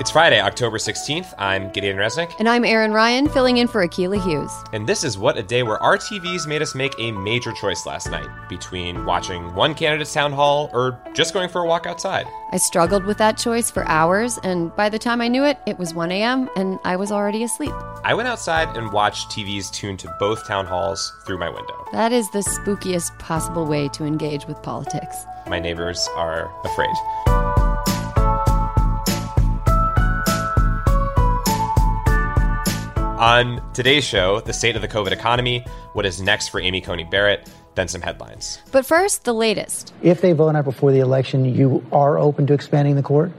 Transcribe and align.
It's 0.00 0.12
Friday, 0.12 0.40
October 0.40 0.78
16th. 0.78 1.34
I'm 1.38 1.72
Gideon 1.72 1.96
Resnick. 1.96 2.32
And 2.38 2.48
I'm 2.48 2.64
Erin 2.64 2.92
Ryan, 2.92 3.28
filling 3.28 3.56
in 3.56 3.66
for 3.66 3.84
Akila 3.84 4.22
Hughes. 4.22 4.52
And 4.72 4.86
this 4.86 5.02
is 5.02 5.18
What 5.18 5.36
a 5.36 5.42
Day 5.42 5.64
where 5.64 5.82
our 5.82 5.96
TVs 5.96 6.46
made 6.46 6.62
us 6.62 6.76
make 6.76 6.94
a 7.00 7.10
major 7.10 7.50
choice 7.50 7.84
last 7.84 8.08
night 8.08 8.28
between 8.48 9.04
watching 9.04 9.52
one 9.56 9.74
candidate's 9.74 10.14
town 10.14 10.32
hall 10.32 10.70
or 10.72 11.00
just 11.14 11.34
going 11.34 11.48
for 11.48 11.62
a 11.62 11.66
walk 11.66 11.86
outside. 11.86 12.28
I 12.52 12.58
struggled 12.58 13.06
with 13.06 13.18
that 13.18 13.38
choice 13.38 13.72
for 13.72 13.84
hours, 13.88 14.38
and 14.44 14.74
by 14.76 14.88
the 14.88 15.00
time 15.00 15.20
I 15.20 15.26
knew 15.26 15.42
it, 15.42 15.58
it 15.66 15.80
was 15.80 15.92
1 15.92 16.12
a.m., 16.12 16.48
and 16.54 16.78
I 16.84 16.94
was 16.94 17.10
already 17.10 17.42
asleep. 17.42 17.74
I 18.04 18.14
went 18.14 18.28
outside 18.28 18.76
and 18.76 18.92
watched 18.92 19.30
TVs 19.30 19.68
tuned 19.72 19.98
to 19.98 20.16
both 20.20 20.46
town 20.46 20.66
halls 20.66 21.12
through 21.26 21.38
my 21.38 21.48
window. 21.48 21.74
That 21.90 22.12
is 22.12 22.30
the 22.30 22.38
spookiest 22.38 23.18
possible 23.18 23.66
way 23.66 23.88
to 23.88 24.04
engage 24.04 24.46
with 24.46 24.62
politics. 24.62 25.16
My 25.48 25.58
neighbors 25.58 26.08
are 26.14 26.48
afraid. 26.64 27.37
On 33.18 33.60
today's 33.74 34.04
show, 34.04 34.38
the 34.42 34.52
state 34.52 34.76
of 34.76 34.82
the 34.82 34.86
COVID 34.86 35.10
economy, 35.10 35.64
what 35.92 36.06
is 36.06 36.22
next 36.22 36.50
for 36.50 36.60
Amy 36.60 36.80
Coney 36.80 37.02
Barrett, 37.02 37.50
then 37.74 37.88
some 37.88 38.00
headlines. 38.00 38.60
But 38.70 38.86
first, 38.86 39.24
the 39.24 39.32
latest. 39.32 39.92
If 40.02 40.20
they 40.20 40.32
vote 40.32 40.54
out 40.54 40.64
before 40.64 40.92
the 40.92 41.00
election, 41.00 41.44
you 41.44 41.84
are 41.90 42.16
open 42.16 42.46
to 42.46 42.54
expanding 42.54 42.94
the 42.94 43.02
court? 43.02 43.32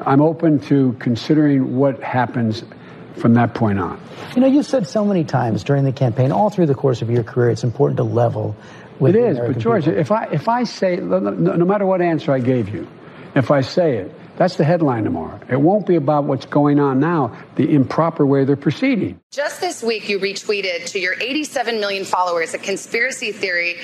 I'm 0.00 0.20
open 0.20 0.58
to 0.62 0.96
considering 0.98 1.76
what 1.76 2.02
happens 2.02 2.64
from 3.14 3.34
that 3.34 3.54
point 3.54 3.78
on. 3.78 4.00
You 4.34 4.40
know, 4.40 4.48
you 4.48 4.64
said 4.64 4.88
so 4.88 5.04
many 5.04 5.22
times 5.22 5.62
during 5.62 5.84
the 5.84 5.92
campaign, 5.92 6.32
all 6.32 6.50
through 6.50 6.66
the 6.66 6.74
course 6.74 7.00
of 7.00 7.08
your 7.08 7.22
career, 7.22 7.50
it's 7.50 7.62
important 7.62 7.98
to 7.98 8.02
level 8.02 8.56
with 8.98 9.14
It 9.14 9.20
the 9.20 9.26
American 9.30 9.52
but 9.52 9.62
George, 9.62 9.84
people. 9.84 10.00
if 10.00 10.10
I 10.10 10.24
if 10.32 10.48
I 10.48 10.64
say 10.64 10.96
no, 10.96 11.20
no 11.20 11.54
no 11.54 11.64
matter 11.64 11.86
what 11.86 12.02
answer 12.02 12.32
I 12.32 12.40
gave 12.40 12.70
you, 12.70 12.88
if 13.36 13.52
I 13.52 13.60
say 13.60 13.98
it, 13.98 14.12
that's 14.36 14.56
the 14.56 14.64
headline 14.64 15.04
tomorrow. 15.04 15.38
It 15.48 15.60
won't 15.60 15.86
be 15.86 15.96
about 15.96 16.24
what's 16.24 16.46
going 16.46 16.80
on 16.80 16.98
now, 17.00 17.36
the 17.56 17.72
improper 17.74 18.24
way 18.26 18.44
they're 18.44 18.56
proceeding. 18.56 19.20
Just 19.30 19.60
this 19.60 19.82
week, 19.82 20.08
you 20.08 20.18
retweeted 20.18 20.86
to 20.86 20.98
your 20.98 21.14
87 21.20 21.80
million 21.80 22.04
followers 22.04 22.54
a 22.54 22.58
conspiracy 22.58 23.32
theory 23.32 23.76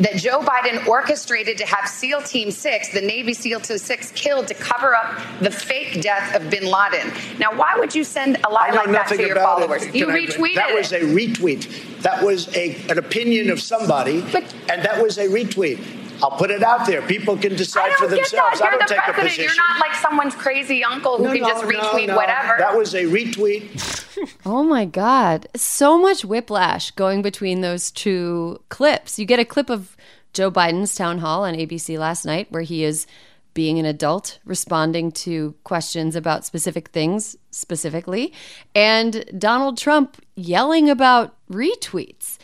that 0.00 0.16
Joe 0.16 0.40
Biden 0.40 0.86
orchestrated 0.88 1.58
to 1.58 1.66
have 1.66 1.88
SEAL 1.88 2.22
Team 2.22 2.50
6, 2.50 2.92
the 2.92 3.00
Navy 3.00 3.34
SEAL 3.34 3.60
Team 3.60 3.78
6, 3.78 4.10
killed 4.12 4.48
to 4.48 4.54
cover 4.54 4.94
up 4.94 5.16
the 5.40 5.50
fake 5.50 6.02
death 6.02 6.34
of 6.34 6.50
bin 6.50 6.64
Laden. 6.64 7.12
Now, 7.38 7.56
why 7.56 7.74
would 7.78 7.94
you 7.94 8.02
send 8.04 8.36
a 8.44 8.50
lie 8.50 8.66
I 8.66 8.70
know 8.70 8.76
like 8.76 8.86
that 8.86 8.92
nothing 8.92 9.18
to 9.18 9.24
your 9.26 9.36
about 9.36 9.60
followers? 9.60 9.84
it. 9.84 9.94
You 9.94 10.06
Can 10.06 10.14
I- 10.16 10.18
retweeted 10.20 10.54
That 10.56 10.74
was 10.74 10.92
a 10.92 11.00
retweet. 11.00 12.02
That 12.02 12.22
was 12.24 12.54
a, 12.56 12.74
an 12.90 12.98
opinion 12.98 13.50
of 13.50 13.60
somebody, 13.60 14.20
But- 14.22 14.52
and 14.70 14.82
that 14.84 15.02
was 15.02 15.18
a 15.18 15.26
retweet. 15.28 15.78
I'll 16.22 16.30
put 16.32 16.50
it 16.50 16.62
out 16.62 16.86
there. 16.86 17.02
People 17.02 17.36
can 17.36 17.56
decide 17.56 17.92
for 17.94 18.06
themselves. 18.06 18.60
I 18.60 18.70
don't 18.70 18.80
the 18.80 18.94
take 18.94 19.08
a 19.08 19.12
position. 19.12 19.44
You're 19.44 19.56
not 19.56 19.80
like 19.80 19.94
someone's 19.94 20.34
crazy 20.34 20.82
uncle 20.84 21.18
who 21.18 21.24
No, 21.24 21.32
can 21.32 21.42
no, 21.42 21.48
just 21.48 21.64
retweet 21.64 22.06
no. 22.08 22.16
whatever. 22.16 22.56
That 22.58 22.76
was 22.76 22.94
a 22.94 23.04
retweet. 23.04 24.00
Oh 24.46 24.62
my 24.62 24.84
God. 24.84 25.48
So 25.56 25.98
much 25.98 26.24
whiplash 26.24 26.90
going 26.92 27.20
between 27.22 27.60
those 27.60 27.90
two 27.90 28.60
clips. 28.68 29.18
You 29.18 29.26
get 29.26 29.38
a 29.40 29.44
clip 29.44 29.68
of 29.70 29.96
Joe 30.32 30.50
Biden's 30.50 30.94
town 30.94 31.18
hall 31.18 31.44
on 31.44 31.54
ABC 31.54 31.98
last 31.98 32.24
night 32.24 32.46
where 32.50 32.62
he 32.62 32.84
is 32.84 33.06
being 33.54 33.78
an 33.78 33.84
adult, 33.84 34.40
responding 34.44 35.12
to 35.12 35.54
questions 35.62 36.16
about 36.16 36.44
specific 36.44 36.88
things 36.88 37.36
specifically, 37.52 38.32
and 38.74 39.24
Donald 39.38 39.78
Trump 39.78 40.20
yelling 40.34 40.90
about 40.90 41.36
retweets. 41.48 42.36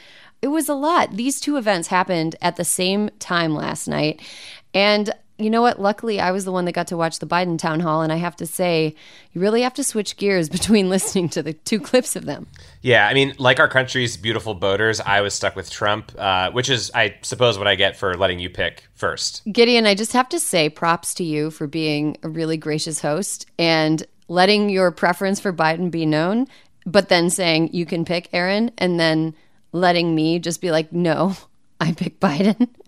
It 0.42 0.48
was 0.48 0.68
a 0.68 0.74
lot. 0.74 1.16
These 1.16 1.40
two 1.40 1.56
events 1.56 1.88
happened 1.88 2.36
at 2.40 2.56
the 2.56 2.64
same 2.64 3.10
time 3.18 3.54
last 3.54 3.86
night. 3.86 4.20
And 4.72 5.12
you 5.40 5.50
know 5.50 5.62
what? 5.62 5.80
Luckily, 5.80 6.20
I 6.20 6.30
was 6.32 6.44
the 6.44 6.52
one 6.52 6.66
that 6.66 6.72
got 6.72 6.88
to 6.88 6.96
watch 6.96 7.18
the 7.18 7.26
Biden 7.26 7.58
town 7.58 7.80
hall. 7.80 8.02
And 8.02 8.12
I 8.12 8.16
have 8.16 8.36
to 8.36 8.46
say, 8.46 8.94
you 9.32 9.40
really 9.40 9.62
have 9.62 9.74
to 9.74 9.84
switch 9.84 10.16
gears 10.16 10.48
between 10.50 10.88
listening 10.88 11.28
to 11.30 11.42
the 11.42 11.52
two 11.52 11.80
clips 11.80 12.14
of 12.14 12.26
them. 12.26 12.46
Yeah, 12.82 13.06
I 13.06 13.14
mean, 13.14 13.34
like 13.38 13.58
our 13.58 13.68
country's 13.68 14.16
beautiful 14.16 14.54
boaters, 14.54 15.00
I 15.00 15.22
was 15.22 15.34
stuck 15.34 15.56
with 15.56 15.70
Trump, 15.70 16.12
uh, 16.18 16.50
which 16.52 16.68
is, 16.68 16.90
I 16.94 17.16
suppose, 17.22 17.58
what 17.58 17.66
I 17.66 17.74
get 17.74 17.96
for 17.96 18.16
letting 18.16 18.38
you 18.38 18.50
pick 18.50 18.84
first. 18.94 19.42
Gideon, 19.50 19.86
I 19.86 19.94
just 19.94 20.12
have 20.12 20.28
to 20.30 20.40
say 20.40 20.68
props 20.68 21.14
to 21.14 21.24
you 21.24 21.50
for 21.50 21.66
being 21.66 22.16
a 22.22 22.28
really 22.28 22.56
gracious 22.56 23.00
host 23.00 23.46
and 23.58 24.06
letting 24.28 24.68
your 24.70 24.90
preference 24.90 25.40
for 25.40 25.52
Biden 25.52 25.90
be 25.90 26.06
known, 26.06 26.46
but 26.86 27.08
then 27.08 27.30
saying 27.30 27.70
you 27.72 27.84
can 27.84 28.04
pick 28.04 28.28
Erin 28.32 28.70
and 28.78 29.00
then 29.00 29.34
letting 29.72 30.14
me 30.14 30.38
just 30.38 30.60
be 30.60 30.70
like, 30.70 30.92
no, 30.92 31.36
I 31.80 31.92
pick 31.92 32.20
Biden. 32.20 32.68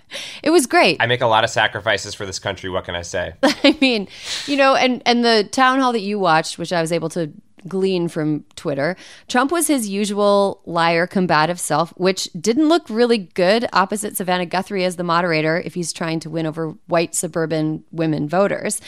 It 0.43 0.51
was 0.51 0.67
great. 0.67 0.99
I 1.01 1.07
make 1.07 1.23
a 1.23 1.27
lot 1.27 1.43
of 1.43 1.49
sacrifices 1.49 2.15
for 2.15 2.27
this 2.27 2.39
country. 2.39 2.69
What 2.69 2.85
can 2.85 2.95
I 2.95 3.01
say? 3.01 3.33
I 3.43 3.77
mean, 3.81 4.09
you 4.47 4.59
know, 4.59 4.75
and 4.75 5.03
and 5.07 5.25
the 5.25 5.49
town 5.51 5.81
hall 5.81 5.93
that 5.93 6.01
you 6.01 6.19
watched, 6.19 6.59
which 6.59 6.71
I 6.71 6.83
was 6.83 6.93
able 6.93 7.09
to 7.11 7.33
glean 7.67 8.09
from 8.09 8.45
Twitter, 8.57 8.97
Trump 9.29 9.53
was 9.53 9.69
his 9.69 9.89
usual 9.89 10.61
liar, 10.67 11.07
combative 11.07 11.61
self, 11.61 11.91
which 11.97 12.29
didn't 12.39 12.69
look 12.69 12.89
really 12.91 13.19
good 13.19 13.69
opposite 13.73 14.17
Savannah 14.17 14.47
Guthrie 14.47 14.85
as 14.85 14.97
the 14.97 15.05
moderator 15.05 15.63
if 15.65 15.75
he's 15.75 15.93
trying 15.93 16.21
to 16.21 16.31
win 16.31 16.45
over 16.47 16.75
white 16.89 17.15
suburban 17.15 17.85
women 17.93 18.29
voters. 18.29 18.81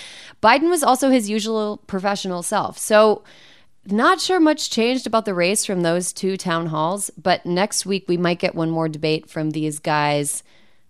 Biden 0.42 0.68
was 0.68 0.82
also 0.82 1.10
his 1.10 1.30
usual 1.30 1.78
professional 1.86 2.42
self. 2.42 2.78
So. 2.78 3.24
Not 3.86 4.20
sure 4.20 4.40
much 4.40 4.70
changed 4.70 5.06
about 5.06 5.24
the 5.24 5.34
race 5.34 5.64
from 5.66 5.82
those 5.82 6.12
two 6.12 6.36
town 6.36 6.66
halls, 6.66 7.10
but 7.10 7.44
next 7.44 7.84
week 7.84 8.06
we 8.08 8.16
might 8.16 8.38
get 8.38 8.54
one 8.54 8.70
more 8.70 8.88
debate 8.88 9.28
from 9.28 9.50
these 9.50 9.78
guys 9.78 10.42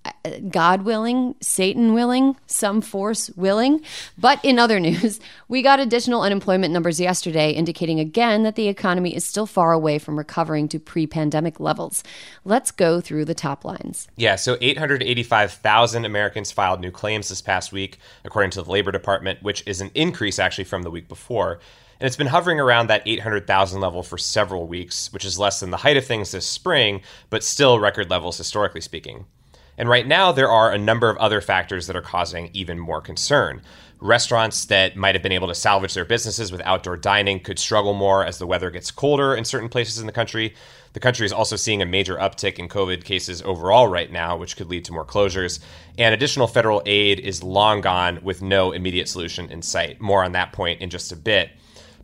uh, 0.04 0.38
God 0.50 0.82
willing, 0.82 1.34
Satan 1.40 1.94
willing, 1.94 2.36
some 2.46 2.80
force 2.80 3.30
willing. 3.30 3.80
But 4.18 4.38
in 4.44 4.58
other 4.58 4.78
news, 4.80 5.20
we 5.48 5.62
got 5.62 5.80
additional 5.80 6.22
unemployment 6.22 6.72
numbers 6.72 7.00
yesterday 7.00 7.52
indicating 7.52 8.00
again 8.00 8.42
that 8.42 8.54
the 8.54 8.68
economy 8.68 9.14
is 9.14 9.24
still 9.24 9.46
far 9.46 9.72
away 9.72 9.98
from 9.98 10.18
recovering 10.18 10.68
to 10.68 10.78
pre 10.78 11.06
pandemic 11.06 11.58
levels. 11.60 12.02
Let's 12.44 12.70
go 12.70 13.00
through 13.00 13.24
the 13.24 13.34
top 13.34 13.64
lines. 13.64 14.08
Yeah, 14.16 14.36
so 14.36 14.56
885,000 14.60 16.04
Americans 16.04 16.52
filed 16.52 16.80
new 16.80 16.90
claims 16.90 17.28
this 17.28 17.42
past 17.42 17.72
week, 17.72 17.98
according 18.24 18.50
to 18.52 18.62
the 18.62 18.70
Labor 18.70 18.92
Department, 18.92 19.42
which 19.42 19.62
is 19.66 19.80
an 19.80 19.90
increase 19.94 20.38
actually 20.38 20.64
from 20.64 20.82
the 20.82 20.90
week 20.90 21.08
before. 21.08 21.60
And 22.04 22.08
it's 22.08 22.16
been 22.16 22.26
hovering 22.26 22.60
around 22.60 22.88
that 22.88 23.02
800,000 23.06 23.80
level 23.80 24.02
for 24.02 24.18
several 24.18 24.66
weeks, 24.66 25.10
which 25.10 25.24
is 25.24 25.38
less 25.38 25.60
than 25.60 25.70
the 25.70 25.78
height 25.78 25.96
of 25.96 26.04
things 26.04 26.32
this 26.32 26.46
spring, 26.46 27.00
but 27.30 27.42
still 27.42 27.78
record 27.78 28.10
levels 28.10 28.36
historically 28.36 28.82
speaking. 28.82 29.24
And 29.78 29.88
right 29.88 30.06
now, 30.06 30.30
there 30.30 30.50
are 30.50 30.70
a 30.70 30.76
number 30.76 31.08
of 31.08 31.16
other 31.16 31.40
factors 31.40 31.86
that 31.86 31.96
are 31.96 32.02
causing 32.02 32.50
even 32.52 32.78
more 32.78 33.00
concern. 33.00 33.62
Restaurants 34.00 34.66
that 34.66 34.96
might 34.96 35.14
have 35.14 35.22
been 35.22 35.32
able 35.32 35.48
to 35.48 35.54
salvage 35.54 35.94
their 35.94 36.04
businesses 36.04 36.52
with 36.52 36.60
outdoor 36.66 36.98
dining 36.98 37.40
could 37.40 37.58
struggle 37.58 37.94
more 37.94 38.22
as 38.22 38.36
the 38.36 38.46
weather 38.46 38.70
gets 38.70 38.90
colder 38.90 39.34
in 39.34 39.46
certain 39.46 39.70
places 39.70 39.98
in 39.98 40.04
the 40.04 40.12
country. 40.12 40.54
The 40.92 41.00
country 41.00 41.24
is 41.24 41.32
also 41.32 41.56
seeing 41.56 41.80
a 41.80 41.86
major 41.86 42.16
uptick 42.16 42.58
in 42.58 42.68
COVID 42.68 43.04
cases 43.04 43.40
overall 43.40 43.88
right 43.88 44.12
now, 44.12 44.36
which 44.36 44.58
could 44.58 44.68
lead 44.68 44.84
to 44.84 44.92
more 44.92 45.06
closures. 45.06 45.58
And 45.96 46.12
additional 46.12 46.48
federal 46.48 46.82
aid 46.84 47.18
is 47.18 47.42
long 47.42 47.80
gone 47.80 48.20
with 48.22 48.42
no 48.42 48.72
immediate 48.72 49.08
solution 49.08 49.50
in 49.50 49.62
sight. 49.62 50.02
More 50.02 50.22
on 50.22 50.32
that 50.32 50.52
point 50.52 50.82
in 50.82 50.90
just 50.90 51.10
a 51.10 51.16
bit. 51.16 51.48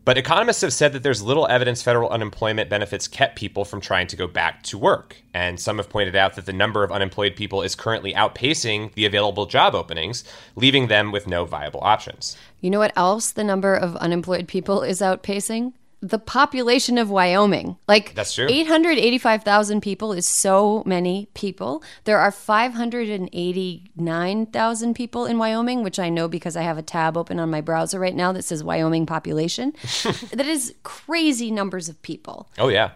But 0.03 0.17
economists 0.17 0.61
have 0.61 0.73
said 0.73 0.93
that 0.93 1.03
there's 1.03 1.21
little 1.21 1.47
evidence 1.47 1.83
federal 1.83 2.09
unemployment 2.09 2.71
benefits 2.71 3.07
kept 3.07 3.35
people 3.35 3.63
from 3.65 3.81
trying 3.81 4.07
to 4.07 4.15
go 4.15 4.25
back 4.25 4.63
to 4.63 4.77
work. 4.77 5.17
And 5.31 5.59
some 5.59 5.77
have 5.77 5.89
pointed 5.89 6.15
out 6.15 6.35
that 6.35 6.47
the 6.47 6.53
number 6.53 6.83
of 6.83 6.91
unemployed 6.91 7.35
people 7.35 7.61
is 7.61 7.75
currently 7.75 8.13
outpacing 8.13 8.93
the 8.95 9.05
available 9.05 9.45
job 9.45 9.75
openings, 9.75 10.23
leaving 10.55 10.87
them 10.87 11.11
with 11.11 11.27
no 11.27 11.45
viable 11.45 11.81
options. 11.83 12.35
You 12.61 12.71
know 12.71 12.79
what 12.79 12.93
else 12.95 13.31
the 13.31 13.43
number 13.43 13.75
of 13.75 13.95
unemployed 13.97 14.47
people 14.47 14.81
is 14.81 15.01
outpacing? 15.01 15.73
The 16.01 16.19
population 16.19 16.97
of 16.97 17.09
Wyoming. 17.09 17.77
Like 17.87 18.15
That's 18.15 18.33
true. 18.33 18.47
885,000 18.49 19.81
people 19.81 20.11
is 20.13 20.27
so 20.27 20.81
many 20.85 21.29
people. 21.33 21.83
There 22.05 22.17
are 22.17 22.31
589,000 22.31 24.93
people 24.95 25.25
in 25.25 25.37
Wyoming, 25.37 25.83
which 25.83 25.99
I 25.99 26.09
know 26.09 26.27
because 26.27 26.55
I 26.55 26.63
have 26.63 26.79
a 26.79 26.83
tab 26.83 27.15
open 27.17 27.39
on 27.39 27.51
my 27.51 27.61
browser 27.61 27.99
right 27.99 28.15
now 28.15 28.31
that 28.31 28.43
says 28.43 28.63
Wyoming 28.63 29.05
population. 29.05 29.73
that 30.31 30.47
is 30.47 30.73
crazy 30.83 31.51
numbers 31.51 31.87
of 31.87 32.01
people. 32.01 32.49
Oh, 32.57 32.69
yeah. 32.69 32.91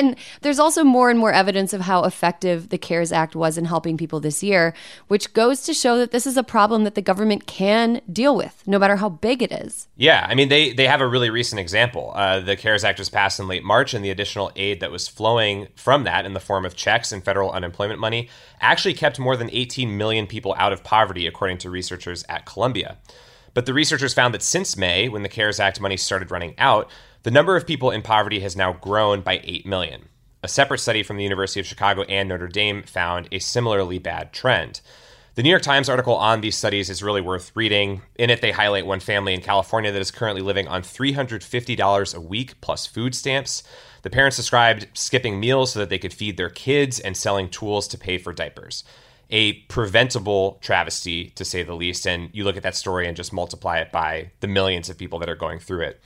And 0.00 0.16
there's 0.42 0.58
also 0.58 0.84
more 0.84 1.10
and 1.10 1.18
more 1.18 1.32
evidence 1.32 1.72
of 1.72 1.82
how 1.82 2.04
effective 2.04 2.68
the 2.68 2.78
CARES 2.78 3.12
Act 3.12 3.34
was 3.34 3.58
in 3.58 3.64
helping 3.64 3.96
people 3.96 4.20
this 4.20 4.42
year, 4.42 4.72
which 5.08 5.32
goes 5.32 5.62
to 5.62 5.74
show 5.74 5.98
that 5.98 6.10
this 6.10 6.26
is 6.26 6.36
a 6.36 6.42
problem 6.42 6.84
that 6.84 6.94
the 6.94 7.02
government 7.02 7.46
can 7.46 8.00
deal 8.10 8.36
with, 8.36 8.62
no 8.66 8.78
matter 8.78 8.96
how 8.96 9.08
big 9.08 9.42
it 9.42 9.52
is. 9.52 9.88
Yeah, 9.96 10.26
I 10.28 10.34
mean, 10.34 10.48
they, 10.48 10.72
they 10.72 10.86
have 10.86 11.00
a 11.00 11.08
really 11.08 11.30
recent 11.30 11.60
example. 11.60 12.12
Uh, 12.14 12.40
the 12.40 12.56
CARES 12.56 12.84
Act 12.84 12.98
was 12.98 13.08
passed 13.08 13.40
in 13.40 13.48
late 13.48 13.64
March, 13.64 13.94
and 13.94 14.04
the 14.04 14.10
additional 14.10 14.52
aid 14.56 14.80
that 14.80 14.90
was 14.90 15.08
flowing 15.08 15.68
from 15.74 16.04
that 16.04 16.24
in 16.24 16.34
the 16.34 16.40
form 16.40 16.64
of 16.64 16.76
checks 16.76 17.12
and 17.12 17.24
federal 17.24 17.50
unemployment 17.50 18.00
money 18.00 18.28
actually 18.60 18.94
kept 18.94 19.18
more 19.18 19.36
than 19.36 19.50
18 19.50 19.96
million 19.96 20.26
people 20.26 20.54
out 20.58 20.72
of 20.72 20.84
poverty, 20.84 21.26
according 21.26 21.58
to 21.58 21.70
researchers 21.70 22.24
at 22.28 22.46
Columbia. 22.46 22.98
But 23.54 23.66
the 23.66 23.74
researchers 23.74 24.14
found 24.14 24.34
that 24.34 24.42
since 24.42 24.76
May, 24.76 25.08
when 25.08 25.22
the 25.22 25.28
CARES 25.28 25.60
Act 25.60 25.80
money 25.80 25.96
started 25.96 26.30
running 26.30 26.54
out, 26.58 26.90
the 27.22 27.30
number 27.30 27.56
of 27.56 27.66
people 27.66 27.90
in 27.90 28.02
poverty 28.02 28.40
has 28.40 28.56
now 28.56 28.72
grown 28.72 29.20
by 29.20 29.40
8 29.44 29.66
million. 29.66 30.08
A 30.42 30.48
separate 30.48 30.78
study 30.78 31.02
from 31.02 31.16
the 31.16 31.22
University 31.22 31.60
of 31.60 31.66
Chicago 31.66 32.02
and 32.02 32.28
Notre 32.28 32.48
Dame 32.48 32.82
found 32.82 33.28
a 33.30 33.38
similarly 33.40 33.98
bad 33.98 34.32
trend. 34.32 34.80
The 35.34 35.42
New 35.42 35.50
York 35.50 35.62
Times 35.62 35.88
article 35.88 36.16
on 36.16 36.40
these 36.40 36.56
studies 36.56 36.90
is 36.90 37.02
really 37.02 37.20
worth 37.20 37.52
reading. 37.54 38.02
In 38.16 38.30
it, 38.30 38.40
they 38.40 38.50
highlight 38.50 38.86
one 38.86 39.00
family 39.00 39.32
in 39.32 39.42
California 39.42 39.92
that 39.92 40.00
is 40.00 40.10
currently 40.10 40.42
living 40.42 40.66
on 40.66 40.82
$350 40.82 42.14
a 42.14 42.20
week 42.20 42.60
plus 42.60 42.86
food 42.86 43.14
stamps. 43.14 43.62
The 44.02 44.10
parents 44.10 44.36
described 44.36 44.88
skipping 44.94 45.38
meals 45.38 45.72
so 45.72 45.78
that 45.78 45.88
they 45.88 45.98
could 45.98 46.12
feed 46.12 46.36
their 46.36 46.50
kids 46.50 46.98
and 46.98 47.16
selling 47.16 47.48
tools 47.48 47.86
to 47.88 47.98
pay 47.98 48.18
for 48.18 48.32
diapers. 48.32 48.82
A 49.30 49.54
preventable 49.68 50.58
travesty, 50.60 51.30
to 51.30 51.44
say 51.44 51.62
the 51.62 51.74
least. 51.74 52.06
And 52.06 52.30
you 52.32 52.44
look 52.44 52.56
at 52.56 52.62
that 52.64 52.76
story 52.76 53.06
and 53.06 53.16
just 53.16 53.32
multiply 53.32 53.78
it 53.78 53.92
by 53.92 54.32
the 54.40 54.48
millions 54.48 54.90
of 54.90 54.98
people 54.98 55.18
that 55.20 55.28
are 55.28 55.36
going 55.36 55.58
through 55.58 55.82
it. 55.82 56.00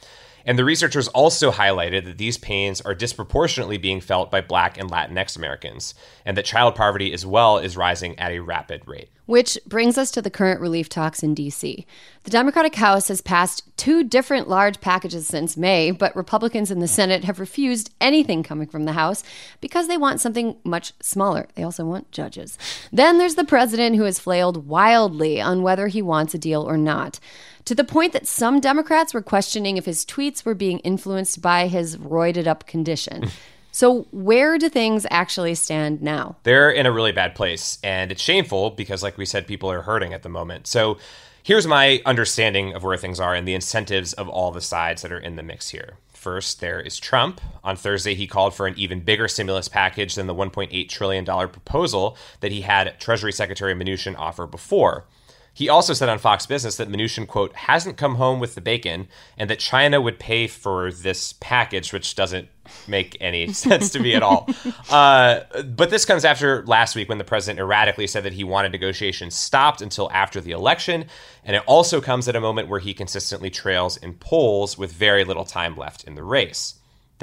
And 0.46 0.58
the 0.58 0.64
researchers 0.64 1.08
also 1.08 1.50
highlighted 1.50 2.04
that 2.04 2.18
these 2.18 2.36
pains 2.36 2.80
are 2.82 2.94
disproportionately 2.94 3.78
being 3.78 4.00
felt 4.00 4.30
by 4.30 4.42
Black 4.42 4.78
and 4.78 4.90
Latinx 4.90 5.36
Americans, 5.36 5.94
and 6.26 6.36
that 6.36 6.44
child 6.44 6.74
poverty 6.74 7.12
as 7.14 7.24
well 7.24 7.58
is 7.58 7.78
rising 7.78 8.18
at 8.18 8.30
a 8.30 8.40
rapid 8.40 8.86
rate. 8.86 9.08
Which 9.26 9.58
brings 9.66 9.96
us 9.96 10.10
to 10.12 10.20
the 10.20 10.30
current 10.30 10.60
relief 10.60 10.88
talks 10.88 11.22
in 11.22 11.34
D.C. 11.34 11.86
The 12.24 12.30
Democratic 12.30 12.74
House 12.74 13.08
has 13.08 13.22
passed 13.22 13.62
two 13.78 14.04
different 14.04 14.48
large 14.48 14.82
packages 14.82 15.26
since 15.26 15.56
May, 15.56 15.90
but 15.90 16.14
Republicans 16.14 16.70
in 16.70 16.80
the 16.80 16.88
Senate 16.88 17.24
have 17.24 17.40
refused 17.40 17.90
anything 18.02 18.42
coming 18.42 18.68
from 18.68 18.84
the 18.84 18.92
House 18.92 19.24
because 19.62 19.88
they 19.88 19.96
want 19.96 20.20
something 20.20 20.56
much 20.62 20.92
smaller. 21.00 21.48
They 21.54 21.62
also 21.62 21.86
want 21.86 22.10
judges. 22.10 22.58
Then 22.92 23.16
there's 23.16 23.36
the 23.36 23.44
president 23.44 23.96
who 23.96 24.04
has 24.04 24.18
flailed 24.18 24.66
wildly 24.66 25.40
on 25.40 25.62
whether 25.62 25.86
he 25.88 26.02
wants 26.02 26.34
a 26.34 26.38
deal 26.38 26.62
or 26.62 26.76
not 26.76 27.18
to 27.64 27.74
the 27.74 27.84
point 27.84 28.12
that 28.12 28.26
some 28.26 28.60
Democrats 28.60 29.14
were 29.14 29.22
questioning 29.22 29.76
if 29.76 29.86
his 29.86 30.04
tweets 30.04 30.44
were 30.44 30.54
being 30.54 30.80
influenced 30.80 31.40
by 31.40 31.66
his 31.66 31.96
roided 31.96 32.46
up 32.46 32.66
condition. 32.66 33.30
So, 33.74 34.06
where 34.12 34.56
do 34.56 34.68
things 34.68 35.04
actually 35.10 35.56
stand 35.56 36.00
now? 36.00 36.36
They're 36.44 36.70
in 36.70 36.86
a 36.86 36.92
really 36.92 37.10
bad 37.10 37.34
place, 37.34 37.78
and 37.82 38.12
it's 38.12 38.22
shameful 38.22 38.70
because, 38.70 39.02
like 39.02 39.18
we 39.18 39.26
said, 39.26 39.48
people 39.48 39.68
are 39.68 39.82
hurting 39.82 40.14
at 40.14 40.22
the 40.22 40.28
moment. 40.28 40.68
So, 40.68 40.98
here's 41.42 41.66
my 41.66 42.00
understanding 42.06 42.72
of 42.72 42.84
where 42.84 42.96
things 42.96 43.18
are 43.18 43.34
and 43.34 43.48
the 43.48 43.54
incentives 43.54 44.12
of 44.12 44.28
all 44.28 44.52
the 44.52 44.60
sides 44.60 45.02
that 45.02 45.10
are 45.10 45.18
in 45.18 45.34
the 45.34 45.42
mix 45.42 45.70
here. 45.70 45.94
First, 46.12 46.60
there 46.60 46.78
is 46.78 47.00
Trump. 47.00 47.40
On 47.64 47.74
Thursday, 47.74 48.14
he 48.14 48.28
called 48.28 48.54
for 48.54 48.68
an 48.68 48.74
even 48.76 49.00
bigger 49.00 49.26
stimulus 49.26 49.66
package 49.66 50.14
than 50.14 50.28
the 50.28 50.36
$1.8 50.36 50.88
trillion 50.88 51.24
proposal 51.24 52.16
that 52.42 52.52
he 52.52 52.60
had 52.60 53.00
Treasury 53.00 53.32
Secretary 53.32 53.74
Mnuchin 53.74 54.16
offer 54.16 54.46
before. 54.46 55.04
He 55.54 55.68
also 55.68 55.92
said 55.92 56.08
on 56.08 56.18
Fox 56.18 56.46
Business 56.46 56.76
that 56.76 56.88
Mnuchin, 56.88 57.28
quote, 57.28 57.54
hasn't 57.54 57.96
come 57.96 58.16
home 58.16 58.40
with 58.40 58.56
the 58.56 58.60
bacon 58.60 59.06
and 59.38 59.48
that 59.48 59.60
China 59.60 60.00
would 60.00 60.18
pay 60.18 60.48
for 60.48 60.90
this 60.90 61.32
package, 61.34 61.92
which 61.92 62.16
doesn't 62.16 62.48
make 62.88 63.16
any 63.20 63.52
sense 63.52 63.90
to 63.90 64.00
me 64.00 64.14
at 64.14 64.22
all. 64.22 64.48
Uh, 64.90 65.40
but 65.64 65.90
this 65.90 66.04
comes 66.04 66.24
after 66.24 66.66
last 66.66 66.96
week 66.96 67.08
when 67.08 67.18
the 67.18 67.24
president 67.24 67.60
erratically 67.60 68.08
said 68.08 68.24
that 68.24 68.32
he 68.32 68.42
wanted 68.42 68.72
negotiations 68.72 69.36
stopped 69.36 69.80
until 69.80 70.10
after 70.10 70.40
the 70.40 70.50
election. 70.50 71.06
And 71.44 71.54
it 71.54 71.62
also 71.66 72.00
comes 72.00 72.26
at 72.26 72.34
a 72.34 72.40
moment 72.40 72.68
where 72.68 72.80
he 72.80 72.92
consistently 72.92 73.48
trails 73.48 73.96
in 73.96 74.14
polls 74.14 74.76
with 74.76 74.92
very 74.92 75.24
little 75.24 75.44
time 75.44 75.76
left 75.76 76.02
in 76.02 76.16
the 76.16 76.24
race. 76.24 76.74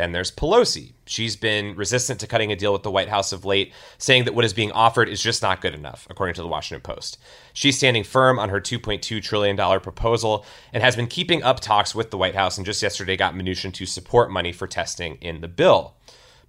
Then 0.02 0.14
there's 0.14 0.32
Pelosi. 0.32 0.94
She's 1.06 1.36
been 1.36 1.76
resistant 1.76 2.20
to 2.22 2.28
cutting 2.28 2.52
a 2.52 2.56
deal 2.56 2.74
with 2.74 2.82
the 2.82 2.90
White 2.90 3.10
House 3.10 3.32
of 3.32 3.46
late, 3.46 3.72
saying 4.00 4.24
that 4.24 4.34
what 4.34 4.44
is 4.44 4.52
being 4.52 4.72
offered 4.72 5.08
is 5.08 5.22
just 5.22 5.44
not 5.44 5.62
good 5.62 5.76
enough, 5.76 6.08
according 6.10 6.34
to 6.34 6.42
the 6.42 6.48
Washington 6.48 6.82
Post. 6.82 7.20
She's 7.54 7.78
standing 7.78 8.04
firm 8.04 8.40
on 8.40 8.50
her 8.50 8.60
$2.2 8.60 9.22
trillion 9.22 9.80
proposal 9.80 10.44
and 10.74 10.82
has 10.82 10.96
been 10.96 11.06
keeping 11.06 11.44
up 11.44 11.60
talks 11.60 11.94
with 11.94 12.10
the 12.10 12.18
White 12.18 12.34
House 12.34 12.58
and 12.58 12.66
just 12.66 12.82
yesterday 12.82 13.16
got 13.16 13.36
Mnuchin 13.36 13.72
to 13.76 13.86
support 13.86 14.32
money 14.32 14.52
for 14.52 14.66
testing 14.66 15.20
in 15.22 15.42
the 15.42 15.48
bill. 15.48 15.94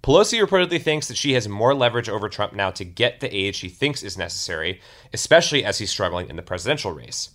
Pelosi 0.01 0.43
reportedly 0.43 0.81
thinks 0.81 1.07
that 1.07 1.17
she 1.17 1.33
has 1.33 1.47
more 1.47 1.75
leverage 1.75 2.09
over 2.09 2.29
Trump 2.29 2.53
now 2.53 2.71
to 2.71 2.83
get 2.83 3.19
the 3.19 3.35
aid 3.35 3.55
she 3.55 3.69
thinks 3.69 4.01
is 4.01 4.17
necessary, 4.17 4.81
especially 5.13 5.63
as 5.63 5.77
he's 5.77 5.91
struggling 5.91 6.27
in 6.27 6.37
the 6.37 6.41
presidential 6.41 6.91
race. 6.91 7.29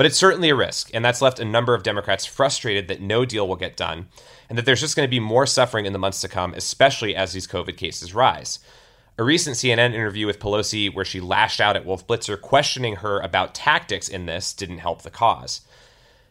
But 0.00 0.06
it's 0.06 0.16
certainly 0.16 0.48
a 0.48 0.54
risk, 0.54 0.90
and 0.94 1.04
that's 1.04 1.20
left 1.20 1.40
a 1.40 1.44
number 1.44 1.74
of 1.74 1.82
Democrats 1.82 2.24
frustrated 2.24 2.88
that 2.88 3.02
no 3.02 3.26
deal 3.26 3.46
will 3.46 3.54
get 3.54 3.76
done, 3.76 4.08
and 4.48 4.56
that 4.56 4.64
there's 4.64 4.80
just 4.80 4.96
going 4.96 5.06
to 5.06 5.10
be 5.10 5.20
more 5.20 5.44
suffering 5.44 5.84
in 5.84 5.92
the 5.92 5.98
months 5.98 6.22
to 6.22 6.28
come, 6.28 6.54
especially 6.54 7.14
as 7.14 7.34
these 7.34 7.46
COVID 7.46 7.76
cases 7.76 8.14
rise. 8.14 8.60
A 9.18 9.22
recent 9.22 9.56
CNN 9.56 9.92
interview 9.92 10.26
with 10.26 10.38
Pelosi, 10.38 10.90
where 10.90 11.04
she 11.04 11.20
lashed 11.20 11.60
out 11.60 11.76
at 11.76 11.84
Wolf 11.84 12.06
Blitzer, 12.06 12.40
questioning 12.40 12.96
her 12.96 13.20
about 13.20 13.54
tactics 13.54 14.08
in 14.08 14.24
this, 14.24 14.54
didn't 14.54 14.78
help 14.78 15.02
the 15.02 15.10
cause. 15.10 15.60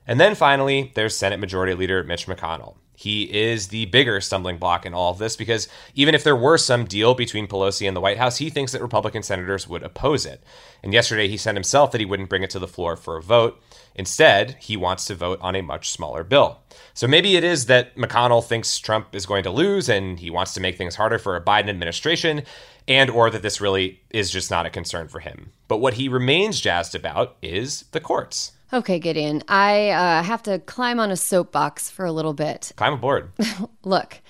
And 0.08 0.20
then 0.20 0.34
finally, 0.34 0.92
there's 0.96 1.16
Senate 1.16 1.40
Majority 1.40 1.76
Leader 1.76 2.04
Mitch 2.04 2.26
McConnell 2.26 2.74
he 3.00 3.24
is 3.34 3.70
the 3.70 3.86
bigger 3.86 4.20
stumbling 4.20 4.58
block 4.58 4.86
in 4.86 4.94
all 4.94 5.12
of 5.12 5.20
this 5.20 5.38
because 5.38 5.70
even 5.96 6.14
if 6.14 6.26
there 6.26 6.36
were 6.36 6.58
some 6.58 6.84
deal 6.84 7.14
between 7.14 7.48
Pelosi 7.48 7.88
and 7.88 7.96
the 7.96 8.02
White 8.02 8.18
House, 8.18 8.40
he 8.40 8.50
thinks 8.50 8.74
that 8.74 8.82
Republican 8.82 9.24
senators 9.24 9.70
would 9.70 9.84
oppose 9.84 10.26
it. 10.26 10.44
And 10.84 10.92
yesterday 10.92 11.30
he 11.30 11.38
said 11.38 11.56
himself 11.56 11.92
that 11.92 12.02
he 12.02 12.06
wouldn't 12.06 12.28
bring 12.28 12.44
it 12.44 12.50
to 12.50 12.60
the 12.60 12.68
floor 12.68 12.98
for 12.98 13.16
a 13.16 13.22
vote. 13.22 13.64
Instead, 13.96 14.58
he 14.60 14.76
wants 14.76 15.06
to 15.06 15.16
vote 15.16 15.40
on 15.42 15.56
a 15.56 15.62
much 15.62 15.92
smaller 15.92 16.26
bill. 16.26 16.60
So 16.94 17.08
maybe 17.08 17.38
it 17.38 17.46
is 17.46 17.68
that 17.68 17.96
McConnell 17.96 18.46
thinks 18.46 18.78
Trump 18.78 19.16
is 19.16 19.26
going 19.26 19.44
to 19.44 19.50
lose 19.50 19.88
and 19.88 20.20
he 20.20 20.30
wants 20.30 20.54
to 20.56 20.60
make 20.60 20.78
things 20.78 20.96
harder 20.96 21.20
for 21.20 21.38
a 21.38 21.42
Biden 21.42 21.70
administration 21.70 22.44
and 22.86 23.10
or 23.10 23.30
that 23.30 23.44
this 23.44 23.62
really 23.62 24.02
is 24.10 24.30
just 24.30 24.52
not 24.52 24.66
a 24.66 24.70
concern 24.70 25.08
for 25.08 25.22
him. 25.22 25.54
But 25.70 25.78
what 25.78 25.94
he 25.94 26.10
remains 26.10 26.60
jazzed 26.60 26.96
about 26.96 27.38
is 27.42 27.86
the 27.94 28.02
courts. 28.02 28.52
Okay, 28.72 29.00
Gideon, 29.00 29.42
I 29.48 29.90
uh, 29.90 30.24
have 30.24 30.44
to 30.44 30.60
climb 30.60 31.00
on 31.00 31.10
a 31.10 31.18
soapbox 31.18 31.90
for 31.90 32.06
a 32.06 32.12
little 32.12 32.34
bit. 32.34 32.72
Climb 32.76 32.94
aboard. 32.94 33.32
Look, 33.84 34.22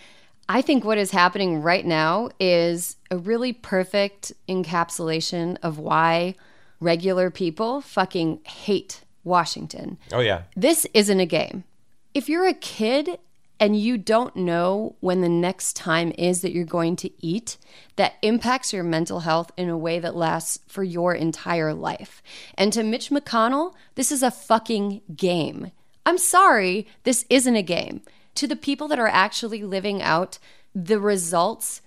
I 0.48 0.62
think 0.62 0.86
what 0.86 0.98
is 0.98 1.12
happening 1.12 1.62
right 1.62 1.86
now 1.86 2.30
is 2.40 2.96
a 3.12 3.18
really 3.18 3.52
perfect 3.52 4.32
encapsulation 4.48 5.58
of 5.62 5.78
why 5.78 6.36
regular 6.80 7.30
people 7.30 7.82
fucking 7.82 8.40
hate 8.46 9.02
Washington. 9.26 9.98
Oh, 10.14 10.22
yeah. 10.22 10.44
This 10.56 10.88
isn't 10.94 11.20
a 11.20 11.26
game. 11.26 11.66
If 12.14 12.30
you're 12.30 12.48
a 12.48 12.54
kid 12.54 13.20
and 13.60 13.80
you 13.80 13.98
don't 13.98 14.36
know 14.36 14.96
when 15.02 15.22
the 15.22 15.30
next 15.30 15.76
time 15.76 16.14
is 16.18 16.42
that 16.42 16.54
you're 16.54 16.64
going 16.64 16.96
to 16.98 17.12
eat, 17.24 17.58
that 17.98 18.14
impacts 18.22 18.72
your 18.72 18.84
mental 18.84 19.22
health 19.22 19.52
in 19.58 19.68
a 19.68 19.78
way 19.78 20.00
that 20.00 20.16
lasts 20.16 20.60
for 20.68 20.84
your 20.84 21.14
entire 21.14 21.74
life. 21.74 22.24
And 22.56 22.72
to 22.74 22.84
Mitch 22.84 23.10
McConnell, 23.10 23.74
this 23.96 24.12
is 24.12 24.24
a 24.24 24.32
fucking 24.32 25.02
game. 25.16 25.72
I'm 26.06 26.18
sorry, 26.18 26.88
this 27.04 27.26
isn't 27.30 27.56
a 27.56 27.62
game. 27.62 28.02
To 28.36 28.48
the 28.48 28.56
people 28.56 28.88
that 28.88 29.00
are 29.00 29.08
actually 29.08 29.64
living 29.64 30.02
out 30.02 30.40
the 30.74 31.00
results 31.00 31.82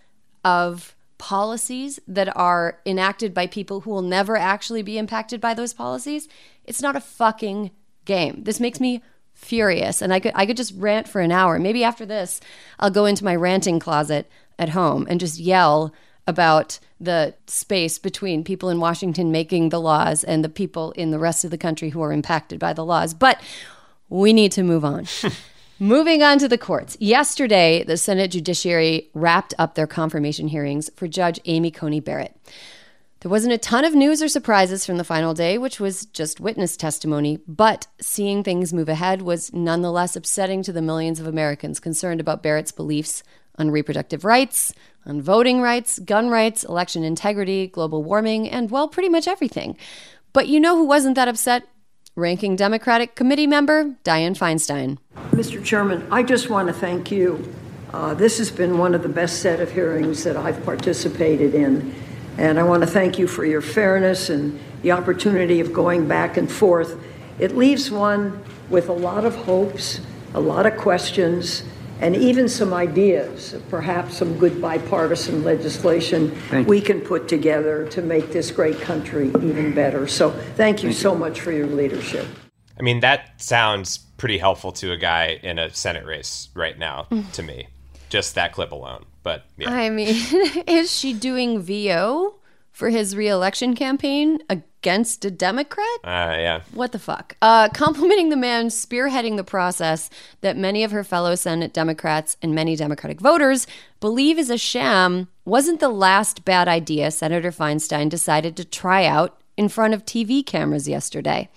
of 0.44 0.94
policies 1.16 2.00
that 2.06 2.36
are 2.36 2.80
enacted 2.84 3.32
by 3.32 3.46
people 3.46 3.80
who 3.80 3.90
will 3.90 4.02
never 4.02 4.36
actually 4.36 4.82
be 4.82 4.98
impacted 4.98 5.40
by 5.40 5.54
those 5.54 5.72
policies, 5.72 6.28
it's 6.64 6.82
not 6.82 6.96
a 6.96 7.00
fucking 7.00 7.70
game. 8.04 8.42
This 8.44 8.60
makes 8.60 8.80
me 8.80 9.02
furious 9.44 10.00
and 10.00 10.12
I 10.12 10.20
could 10.20 10.32
I 10.34 10.46
could 10.46 10.56
just 10.56 10.74
rant 10.76 11.08
for 11.08 11.20
an 11.20 11.32
hour. 11.32 11.58
Maybe 11.58 11.84
after 11.84 12.06
this, 12.06 12.40
I'll 12.78 12.90
go 12.90 13.04
into 13.04 13.24
my 13.24 13.36
ranting 13.36 13.78
closet 13.78 14.30
at 14.58 14.70
home 14.70 15.06
and 15.10 15.20
just 15.20 15.38
yell 15.38 15.92
about 16.26 16.78
the 17.00 17.34
space 17.46 17.98
between 17.98 18.44
people 18.44 18.70
in 18.70 18.78
Washington 18.78 19.32
making 19.32 19.68
the 19.68 19.80
laws 19.80 20.22
and 20.22 20.44
the 20.44 20.48
people 20.48 20.92
in 20.92 21.10
the 21.10 21.18
rest 21.18 21.44
of 21.44 21.50
the 21.50 21.58
country 21.58 21.90
who 21.90 22.00
are 22.00 22.12
impacted 22.12 22.58
by 22.58 22.72
the 22.72 22.84
laws. 22.84 23.12
But 23.12 23.40
we 24.08 24.32
need 24.32 24.52
to 24.52 24.62
move 24.62 24.84
on. 24.84 25.06
Moving 25.80 26.22
on 26.22 26.38
to 26.38 26.46
the 26.46 26.58
courts. 26.58 26.96
Yesterday, 27.00 27.82
the 27.82 27.96
Senate 27.96 28.30
Judiciary 28.30 29.10
wrapped 29.14 29.52
up 29.58 29.74
their 29.74 29.88
confirmation 29.88 30.46
hearings 30.46 30.88
for 30.94 31.08
Judge 31.08 31.40
Amy 31.44 31.72
Coney 31.72 31.98
Barrett. 31.98 32.36
There 33.22 33.30
wasn't 33.30 33.52
a 33.52 33.58
ton 33.58 33.84
of 33.84 33.94
news 33.94 34.20
or 34.20 34.26
surprises 34.26 34.84
from 34.84 34.96
the 34.96 35.04
final 35.04 35.32
day, 35.32 35.56
which 35.56 35.78
was 35.78 36.06
just 36.06 36.40
witness 36.40 36.76
testimony, 36.76 37.38
but 37.46 37.86
seeing 38.00 38.42
things 38.42 38.72
move 38.72 38.88
ahead 38.88 39.22
was 39.22 39.52
nonetheless 39.52 40.16
upsetting 40.16 40.64
to 40.64 40.72
the 40.72 40.82
millions 40.82 41.20
of 41.20 41.28
Americans 41.28 41.78
concerned 41.78 42.20
about 42.20 42.42
Barrett's 42.42 42.72
beliefs 42.72 43.22
on 43.56 43.70
reproductive 43.70 44.24
rights, 44.24 44.74
on 45.06 45.22
voting 45.22 45.60
rights, 45.60 46.00
gun 46.00 46.30
rights, 46.30 46.64
election 46.64 47.04
integrity, 47.04 47.68
global 47.68 48.02
warming, 48.02 48.50
and, 48.50 48.72
well, 48.72 48.88
pretty 48.88 49.08
much 49.08 49.28
everything. 49.28 49.76
But 50.32 50.48
you 50.48 50.58
know 50.58 50.74
who 50.76 50.84
wasn't 50.84 51.14
that 51.14 51.28
upset? 51.28 51.68
Ranking 52.16 52.56
Democratic 52.56 53.14
Committee 53.14 53.46
member 53.46 53.94
Dianne 54.02 54.36
Feinstein. 54.36 54.98
Mr. 55.30 55.64
Chairman, 55.64 56.04
I 56.10 56.24
just 56.24 56.50
want 56.50 56.66
to 56.66 56.74
thank 56.74 57.12
you 57.12 57.54
Uh, 57.92 58.14
this 58.14 58.38
has 58.38 58.50
been 58.50 58.78
one 58.78 58.94
of 58.94 59.02
the 59.02 59.08
best 59.08 59.40
set 59.42 59.60
of 59.60 59.70
hearings 59.70 60.24
that 60.24 60.34
I've 60.34 60.64
participated 60.64 61.54
in. 61.54 61.94
And 62.38 62.58
I 62.58 62.62
want 62.62 62.82
to 62.82 62.86
thank 62.86 63.18
you 63.18 63.26
for 63.26 63.44
your 63.44 63.60
fairness 63.60 64.30
and 64.30 64.58
the 64.82 64.92
opportunity 64.92 65.60
of 65.60 65.72
going 65.72 66.08
back 66.08 66.36
and 66.36 66.50
forth. 66.50 66.98
It 67.38 67.56
leaves 67.56 67.90
one 67.90 68.42
with 68.68 68.88
a 68.88 68.92
lot 68.92 69.24
of 69.24 69.34
hopes, 69.34 70.00
a 70.34 70.40
lot 70.40 70.66
of 70.66 70.76
questions, 70.76 71.64
and 72.00 72.16
even 72.16 72.48
some 72.48 72.74
ideas, 72.74 73.54
perhaps 73.70 74.16
some 74.16 74.36
good 74.36 74.60
bipartisan 74.60 75.44
legislation 75.44 76.36
we 76.66 76.80
can 76.80 77.00
put 77.00 77.28
together 77.28 77.86
to 77.90 78.02
make 78.02 78.32
this 78.32 78.50
great 78.50 78.80
country 78.80 79.28
even 79.28 79.72
better. 79.72 80.08
So 80.08 80.30
thank 80.30 80.82
you 80.82 80.88
thank 80.88 81.00
so 81.00 81.12
you. 81.12 81.18
much 81.18 81.40
for 81.40 81.52
your 81.52 81.68
leadership. 81.68 82.26
I 82.78 82.82
mean, 82.82 83.00
that 83.00 83.40
sounds 83.40 83.98
pretty 83.98 84.38
helpful 84.38 84.72
to 84.72 84.90
a 84.90 84.96
guy 84.96 85.38
in 85.42 85.60
a 85.60 85.72
Senate 85.72 86.04
race 86.04 86.48
right 86.54 86.76
now, 86.76 87.06
mm. 87.10 87.30
to 87.32 87.42
me. 87.42 87.68
Just 88.08 88.34
that 88.34 88.52
clip 88.52 88.72
alone. 88.72 89.04
But 89.22 89.44
yeah. 89.56 89.70
I 89.70 89.90
mean, 89.90 90.08
is 90.66 90.96
she 90.96 91.12
doing 91.12 91.60
VO 91.60 92.36
for 92.70 92.88
his 92.88 93.14
reelection 93.14 93.74
campaign 93.74 94.40
against 94.48 95.24
a 95.24 95.30
Democrat? 95.30 95.86
Uh, 96.02 96.34
yeah. 96.38 96.60
What 96.72 96.92
the 96.92 96.98
fuck? 96.98 97.36
Uh, 97.40 97.68
complimenting 97.68 98.30
the 98.30 98.36
man 98.36 98.68
spearheading 98.68 99.36
the 99.36 99.44
process 99.44 100.10
that 100.40 100.56
many 100.56 100.82
of 100.82 100.90
her 100.90 101.04
fellow 101.04 101.34
Senate 101.34 101.72
Democrats 101.72 102.36
and 102.42 102.54
many 102.54 102.74
Democratic 102.74 103.20
voters 103.20 103.66
believe 104.00 104.38
is 104.38 104.50
a 104.50 104.58
sham 104.58 105.28
wasn't 105.44 105.80
the 105.80 105.88
last 105.88 106.44
bad 106.44 106.66
idea 106.68 107.10
Senator 107.10 107.50
Feinstein 107.50 108.08
decided 108.08 108.56
to 108.56 108.64
try 108.64 109.04
out 109.04 109.40
in 109.56 109.68
front 109.68 109.94
of 109.94 110.04
TV 110.04 110.44
cameras 110.44 110.88
yesterday. 110.88 111.48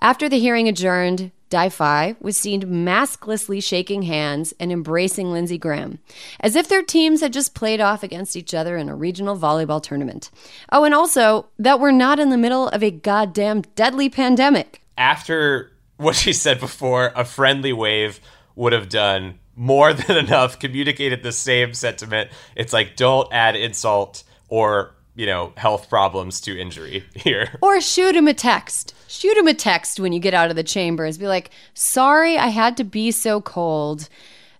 After 0.00 0.28
the 0.28 0.38
hearing 0.38 0.68
adjourned, 0.68 1.30
Di-Fi 1.50 2.16
was 2.20 2.36
seen 2.36 2.62
masklessly 2.62 3.62
shaking 3.62 4.02
hands 4.02 4.54
and 4.58 4.72
embracing 4.72 5.32
Lindsey 5.32 5.58
Graham, 5.58 5.98
as 6.38 6.56
if 6.56 6.68
their 6.68 6.82
teams 6.82 7.20
had 7.20 7.32
just 7.32 7.54
played 7.54 7.80
off 7.80 8.02
against 8.02 8.36
each 8.36 8.54
other 8.54 8.76
in 8.76 8.88
a 8.88 8.94
regional 8.94 9.36
volleyball 9.36 9.82
tournament. 9.82 10.30
Oh, 10.70 10.84
and 10.84 10.94
also 10.94 11.48
that 11.58 11.80
we're 11.80 11.90
not 11.90 12.20
in 12.20 12.30
the 12.30 12.38
middle 12.38 12.68
of 12.68 12.82
a 12.82 12.90
goddamn 12.90 13.62
deadly 13.74 14.08
pandemic. 14.08 14.80
After 14.96 15.72
what 15.96 16.14
she 16.14 16.32
said 16.32 16.60
before, 16.60 17.12
a 17.14 17.24
friendly 17.24 17.72
wave 17.72 18.20
would 18.54 18.72
have 18.72 18.88
done 18.88 19.38
more 19.56 19.92
than 19.92 20.16
enough, 20.16 20.58
communicated 20.58 21.22
the 21.22 21.32
same 21.32 21.74
sentiment. 21.74 22.30
It's 22.56 22.72
like, 22.72 22.96
don't 22.96 23.28
add 23.32 23.56
insult 23.56 24.24
or 24.48 24.94
you 25.14 25.26
know, 25.26 25.52
health 25.56 25.88
problems 25.88 26.40
to 26.42 26.58
injury 26.58 27.04
here. 27.14 27.58
Or 27.60 27.80
shoot 27.80 28.16
him 28.16 28.28
a 28.28 28.34
text. 28.34 28.94
Shoot 29.08 29.36
him 29.36 29.48
a 29.48 29.54
text 29.54 30.00
when 30.00 30.12
you 30.12 30.20
get 30.20 30.34
out 30.34 30.50
of 30.50 30.56
the 30.56 30.62
chambers. 30.62 31.18
Be 31.18 31.26
like, 31.26 31.50
sorry, 31.74 32.38
I 32.38 32.48
had 32.48 32.76
to 32.78 32.84
be 32.84 33.10
so 33.10 33.40
cold. 33.40 34.08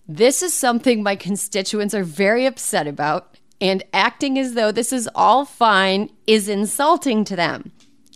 This 0.09 0.43
is 0.43 0.53
something 0.53 1.03
my 1.03 1.15
constituents 1.15 1.95
are 1.95 2.03
very 2.03 2.47
upset 2.47 2.89
about, 2.89 3.39
and 3.61 3.85
acting 3.93 4.39
as 4.39 4.55
though 4.55 4.73
this 4.73 4.93
is 4.93 5.09
all 5.15 5.45
fine 5.45 6.11
is 6.27 6.49
insulting 6.49 7.25
to 7.27 7.37
them. 7.37 7.71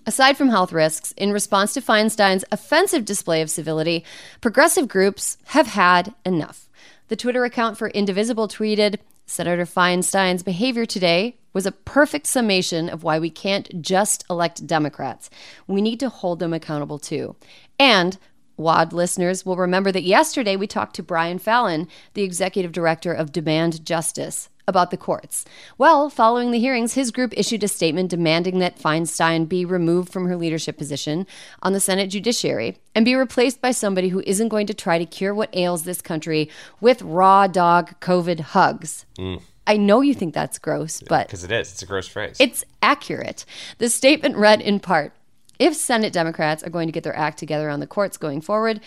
Aside 0.06 0.36
from 0.36 0.48
health 0.48 0.72
risks, 0.72 1.12
in 1.12 1.32
response 1.32 1.72
to 1.74 1.80
Feinstein's 1.80 2.44
offensive 2.52 3.04
display 3.04 3.40
of 3.40 3.50
civility, 3.50 4.04
progressive 4.40 4.86
groups 4.88 5.38
have 5.46 5.68
had 5.68 6.12
enough. 6.26 6.68
The 7.08 7.16
Twitter 7.16 7.44
account 7.44 7.78
for 7.78 7.88
Indivisible 7.88 8.48
tweeted 8.48 8.96
Senator 9.26 9.64
Feinstein's 9.64 10.42
behavior 10.42 10.84
today 10.84 11.36
was 11.52 11.66
a 11.66 11.72
perfect 11.72 12.26
summation 12.26 12.88
of 12.88 13.02
why 13.02 13.18
we 13.18 13.30
can't 13.30 13.80
just 13.80 14.24
elect 14.28 14.66
Democrats. 14.66 15.30
We 15.66 15.80
need 15.80 16.00
to 16.00 16.08
hold 16.08 16.40
them 16.40 16.52
accountable 16.52 16.98
too. 16.98 17.36
And 17.78 18.18
WAD 18.56 18.92
listeners 18.92 19.44
will 19.44 19.56
remember 19.56 19.90
that 19.90 20.02
yesterday 20.02 20.56
we 20.56 20.66
talked 20.66 20.94
to 20.96 21.02
Brian 21.02 21.38
Fallon, 21.38 21.88
the 22.14 22.22
executive 22.22 22.72
director 22.72 23.12
of 23.12 23.32
Demand 23.32 23.84
Justice, 23.84 24.48
about 24.66 24.90
the 24.90 24.96
courts. 24.96 25.44
Well, 25.78 26.08
following 26.08 26.50
the 26.50 26.58
hearings, 26.58 26.94
his 26.94 27.10
group 27.10 27.34
issued 27.36 27.62
a 27.62 27.68
statement 27.68 28.10
demanding 28.10 28.58
that 28.60 28.78
Feinstein 28.78 29.48
be 29.48 29.64
removed 29.64 30.12
from 30.12 30.26
her 30.26 30.36
leadership 30.36 30.78
position 30.78 31.26
on 31.62 31.72
the 31.72 31.80
Senate 31.80 32.08
judiciary 32.08 32.78
and 32.94 33.04
be 33.04 33.14
replaced 33.14 33.60
by 33.60 33.70
somebody 33.70 34.08
who 34.08 34.22
isn't 34.26 34.48
going 34.48 34.66
to 34.66 34.74
try 34.74 34.98
to 34.98 35.06
cure 35.06 35.34
what 35.34 35.54
ails 35.54 35.84
this 35.84 36.00
country 36.00 36.48
with 36.80 37.02
raw 37.02 37.46
dog 37.46 37.98
COVID 38.00 38.40
hugs. 38.40 39.04
Mm. 39.18 39.42
I 39.66 39.76
know 39.76 40.00
you 40.00 40.14
think 40.14 40.34
that's 40.34 40.58
gross, 40.58 41.02
but. 41.02 41.26
Because 41.26 41.44
it 41.44 41.52
is. 41.52 41.72
It's 41.72 41.82
a 41.82 41.86
gross 41.86 42.06
phrase. 42.06 42.36
It's 42.38 42.64
accurate. 42.82 43.44
The 43.78 43.88
statement 43.88 44.36
read 44.36 44.60
in 44.60 44.80
part 44.80 45.12
If 45.58 45.74
Senate 45.74 46.12
Democrats 46.12 46.62
are 46.62 46.70
going 46.70 46.88
to 46.88 46.92
get 46.92 47.02
their 47.02 47.16
act 47.16 47.38
together 47.38 47.70
on 47.70 47.80
the 47.80 47.86
courts 47.86 48.16
going 48.16 48.40
forward, 48.40 48.80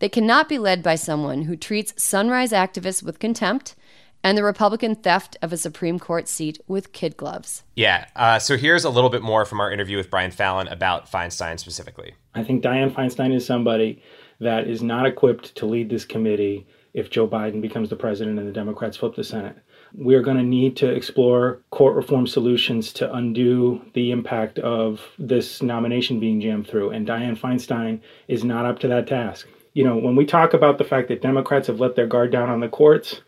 they 0.00 0.08
cannot 0.08 0.48
be 0.48 0.58
led 0.58 0.82
by 0.82 0.94
someone 0.94 1.42
who 1.42 1.56
treats 1.56 2.02
sunrise 2.02 2.52
activists 2.52 3.02
with 3.02 3.18
contempt 3.18 3.74
and 4.22 4.36
the 4.36 4.42
Republican 4.42 4.94
theft 4.94 5.36
of 5.42 5.52
a 5.52 5.56
Supreme 5.56 5.98
Court 5.98 6.28
seat 6.28 6.60
with 6.66 6.92
kid 6.92 7.16
gloves. 7.16 7.62
Yeah. 7.76 8.06
Uh, 8.16 8.38
so 8.38 8.56
here's 8.56 8.84
a 8.84 8.90
little 8.90 9.10
bit 9.10 9.22
more 9.22 9.44
from 9.44 9.60
our 9.60 9.70
interview 9.70 9.96
with 9.96 10.10
Brian 10.10 10.30
Fallon 10.30 10.68
about 10.68 11.10
Feinstein 11.10 11.58
specifically. 11.58 12.14
I 12.34 12.44
think 12.44 12.62
Dianne 12.62 12.92
Feinstein 12.92 13.34
is 13.34 13.46
somebody 13.46 14.02
that 14.40 14.68
is 14.68 14.82
not 14.82 15.06
equipped 15.06 15.54
to 15.56 15.66
lead 15.66 15.90
this 15.90 16.04
committee 16.04 16.66
if 16.94 17.10
Joe 17.10 17.28
Biden 17.28 17.60
becomes 17.60 17.90
the 17.90 17.96
president 17.96 18.38
and 18.38 18.48
the 18.48 18.52
Democrats 18.52 18.96
flip 18.96 19.14
the 19.14 19.24
Senate. 19.24 19.56
We 19.94 20.14
are 20.14 20.22
going 20.22 20.36
to 20.36 20.42
need 20.42 20.76
to 20.78 20.90
explore 20.90 21.62
court 21.70 21.94
reform 21.96 22.26
solutions 22.26 22.92
to 22.94 23.12
undo 23.14 23.80
the 23.94 24.10
impact 24.10 24.58
of 24.58 25.00
this 25.18 25.62
nomination 25.62 26.20
being 26.20 26.40
jammed 26.40 26.66
through. 26.66 26.90
And 26.90 27.06
Dianne 27.06 27.38
Feinstein 27.38 28.00
is 28.26 28.44
not 28.44 28.66
up 28.66 28.78
to 28.80 28.88
that 28.88 29.06
task. 29.06 29.48
You 29.72 29.84
know, 29.84 29.96
when 29.96 30.16
we 30.16 30.26
talk 30.26 30.54
about 30.54 30.78
the 30.78 30.84
fact 30.84 31.08
that 31.08 31.22
Democrats 31.22 31.68
have 31.68 31.80
let 31.80 31.94
their 31.94 32.06
guard 32.06 32.32
down 32.32 32.50
on 32.50 32.60
the 32.60 32.68
courts, 32.68 33.22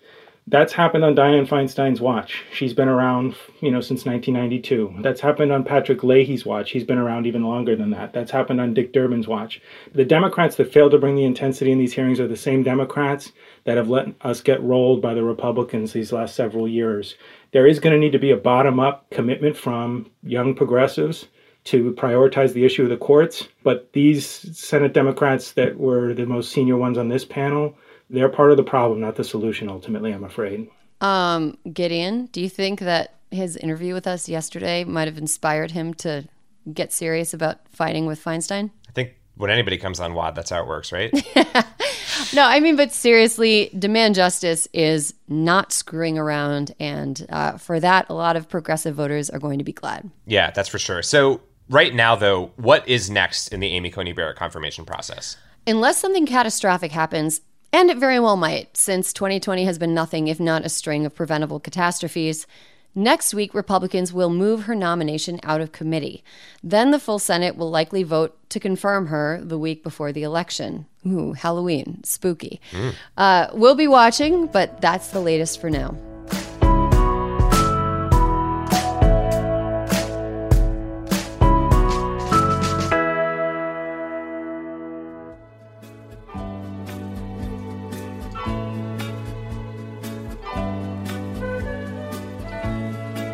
that's 0.50 0.72
happened 0.72 1.04
on 1.04 1.14
Dianne 1.14 1.46
Feinstein's 1.46 2.00
watch. 2.00 2.42
She's 2.52 2.74
been 2.74 2.88
around, 2.88 3.36
you 3.60 3.70
know, 3.70 3.80
since 3.80 4.04
1992. 4.04 4.96
That's 5.00 5.20
happened 5.20 5.52
on 5.52 5.62
Patrick 5.62 6.02
Leahy's 6.02 6.44
watch. 6.44 6.72
He's 6.72 6.84
been 6.84 6.98
around 6.98 7.26
even 7.26 7.44
longer 7.44 7.76
than 7.76 7.90
that. 7.90 8.12
That's 8.12 8.32
happened 8.32 8.60
on 8.60 8.74
Dick 8.74 8.92
Durbin's 8.92 9.28
watch. 9.28 9.62
The 9.94 10.04
Democrats 10.04 10.56
that 10.56 10.72
fail 10.72 10.90
to 10.90 10.98
bring 10.98 11.14
the 11.14 11.24
intensity 11.24 11.70
in 11.70 11.78
these 11.78 11.92
hearings 11.92 12.18
are 12.18 12.26
the 12.26 12.36
same 12.36 12.64
Democrats 12.64 13.32
that 13.64 13.76
have 13.76 13.88
let 13.88 14.08
us 14.22 14.40
get 14.40 14.62
rolled 14.62 15.00
by 15.00 15.14
the 15.14 15.22
Republicans 15.22 15.92
these 15.92 16.12
last 16.12 16.34
several 16.34 16.66
years. 16.66 17.14
There 17.52 17.66
is 17.66 17.78
going 17.78 17.92
to 17.92 17.98
need 17.98 18.12
to 18.12 18.18
be 18.18 18.32
a 18.32 18.36
bottom 18.36 18.80
up 18.80 19.08
commitment 19.10 19.56
from 19.56 20.10
young 20.22 20.54
progressives 20.54 21.28
to 21.62 21.92
prioritize 21.92 22.52
the 22.52 22.64
issue 22.64 22.82
of 22.82 22.88
the 22.88 22.96
courts. 22.96 23.46
But 23.62 23.92
these 23.92 24.26
Senate 24.26 24.94
Democrats 24.94 25.52
that 25.52 25.78
were 25.78 26.14
the 26.14 26.26
most 26.26 26.50
senior 26.50 26.76
ones 26.76 26.98
on 26.98 27.08
this 27.08 27.24
panel, 27.24 27.76
they're 28.10 28.28
part 28.28 28.50
of 28.50 28.56
the 28.56 28.64
problem, 28.64 29.00
not 29.00 29.16
the 29.16 29.24
solution, 29.24 29.68
ultimately, 29.68 30.12
I'm 30.12 30.24
afraid. 30.24 30.68
Um, 31.00 31.56
Gideon, 31.72 32.26
do 32.26 32.40
you 32.40 32.48
think 32.48 32.80
that 32.80 33.14
his 33.30 33.56
interview 33.56 33.94
with 33.94 34.06
us 34.06 34.28
yesterday 34.28 34.84
might 34.84 35.08
have 35.08 35.16
inspired 35.16 35.70
him 35.70 35.94
to 35.94 36.28
get 36.72 36.92
serious 36.92 37.32
about 37.32 37.60
fighting 37.70 38.06
with 38.06 38.22
Feinstein? 38.22 38.70
I 38.88 38.92
think 38.92 39.14
when 39.36 39.50
anybody 39.50 39.78
comes 39.78 40.00
on 40.00 40.14
WAD, 40.14 40.34
that's 40.34 40.50
how 40.50 40.60
it 40.60 40.66
works, 40.66 40.92
right? 40.92 41.12
no, 42.34 42.42
I 42.42 42.60
mean, 42.60 42.76
but 42.76 42.92
seriously, 42.92 43.70
demand 43.78 44.16
justice 44.16 44.68
is 44.72 45.14
not 45.28 45.72
screwing 45.72 46.18
around. 46.18 46.74
And 46.78 47.24
uh, 47.30 47.56
for 47.56 47.80
that, 47.80 48.06
a 48.10 48.14
lot 48.14 48.36
of 48.36 48.48
progressive 48.48 48.94
voters 48.94 49.30
are 49.30 49.38
going 49.38 49.58
to 49.58 49.64
be 49.64 49.72
glad. 49.72 50.10
Yeah, 50.26 50.50
that's 50.50 50.68
for 50.68 50.78
sure. 50.78 51.02
So, 51.02 51.40
right 51.68 51.94
now, 51.94 52.16
though, 52.16 52.52
what 52.56 52.86
is 52.88 53.08
next 53.08 53.52
in 53.52 53.60
the 53.60 53.68
Amy 53.68 53.90
Coney 53.90 54.12
Barrett 54.12 54.36
confirmation 54.36 54.84
process? 54.84 55.36
Unless 55.66 55.98
something 55.98 56.26
catastrophic 56.26 56.90
happens, 56.90 57.40
and 57.72 57.90
it 57.90 57.98
very 57.98 58.20
well 58.20 58.36
might, 58.36 58.76
since 58.76 59.12
2020 59.12 59.64
has 59.64 59.78
been 59.78 59.94
nothing 59.94 60.28
if 60.28 60.40
not 60.40 60.64
a 60.64 60.68
string 60.68 61.06
of 61.06 61.14
preventable 61.14 61.60
catastrophes. 61.60 62.46
Next 62.94 63.32
week, 63.32 63.54
Republicans 63.54 64.12
will 64.12 64.30
move 64.30 64.64
her 64.64 64.74
nomination 64.74 65.38
out 65.44 65.60
of 65.60 65.70
committee. 65.70 66.24
Then 66.62 66.90
the 66.90 66.98
full 66.98 67.20
Senate 67.20 67.56
will 67.56 67.70
likely 67.70 68.02
vote 68.02 68.36
to 68.50 68.58
confirm 68.58 69.06
her 69.06 69.40
the 69.40 69.58
week 69.58 69.84
before 69.84 70.10
the 70.10 70.24
election. 70.24 70.86
Ooh, 71.06 71.32
Halloween, 71.32 72.02
spooky. 72.02 72.60
Mm. 72.72 72.94
Uh, 73.16 73.46
we'll 73.52 73.76
be 73.76 73.86
watching, 73.86 74.48
but 74.48 74.80
that's 74.80 75.08
the 75.08 75.20
latest 75.20 75.60
for 75.60 75.70
now. 75.70 75.96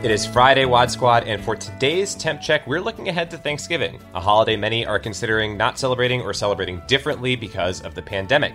It 0.07 0.13
is 0.13 0.25
Friday, 0.25 0.67
Wad 0.67 0.89
Squad, 0.89 1.25
and 1.25 1.45
for 1.45 1.57
today's 1.57 2.15
temp 2.15 2.41
check, 2.41 2.65
we're 2.65 2.81
looking 2.81 3.09
ahead 3.09 3.29
to 3.33 3.39
Thanksgiving, 3.39 3.99
a 4.15 4.21
holiday 4.21 4.55
many 4.55 4.87
are 4.87 5.01
considering 5.01 5.57
not 5.57 5.81
celebrating 5.81 6.23
or 6.23 6.33
celebrating 6.33 6.81
differently 6.87 7.35
because 7.35 7.81
of 7.83 7.97
the 7.97 8.03
pandemic. 8.03 8.55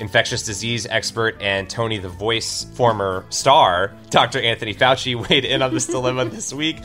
Infectious 0.00 0.42
disease 0.42 0.84
expert 0.84 1.40
and 1.40 1.70
Tony 1.70 1.96
the 1.96 2.10
Voice 2.10 2.64
former 2.74 3.24
star, 3.30 3.94
Dr. 4.10 4.42
Anthony 4.42 4.74
Fauci, 4.74 5.14
weighed 5.30 5.46
in 5.46 5.62
on 5.62 5.72
this 5.72 5.86
dilemma 5.86 6.26
this 6.26 6.52
week, 6.52 6.76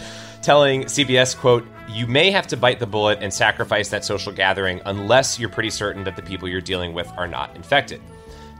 telling 0.41 0.85
CBS, 0.85 1.35
quote, 1.35 1.67
you 1.89 2.07
may 2.07 2.31
have 2.31 2.47
to 2.47 2.55
bite 2.55 2.79
the 2.79 2.87
bullet 2.87 3.19
and 3.21 3.33
sacrifice 3.33 3.89
that 3.89 4.05
social 4.05 4.31
gathering 4.31 4.79
unless 4.85 5.37
you're 5.37 5.49
pretty 5.49 5.69
certain 5.69 6.05
that 6.05 6.15
the 6.15 6.21
people 6.21 6.47
you're 6.47 6.61
dealing 6.61 6.93
with 6.93 7.11
are 7.17 7.27
not 7.27 7.53
infected. 7.57 8.01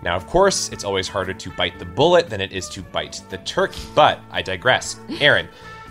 Now, 0.08 0.16
of 0.16 0.26
course, 0.26 0.70
it's 0.70 0.86
always 0.86 1.10
harder 1.10 1.34
to 1.34 1.50
bite 1.50 1.80
the 1.80 1.84
bullet 1.84 2.30
than 2.30 2.40
it 2.40 2.54
is 2.54 2.70
to 2.70 2.82
bite 2.82 3.22
the 3.30 3.40
turkey, 3.40 3.82
but 3.94 4.22
I 4.32 4.42
digress. 4.42 4.98
Erin, 5.20 5.50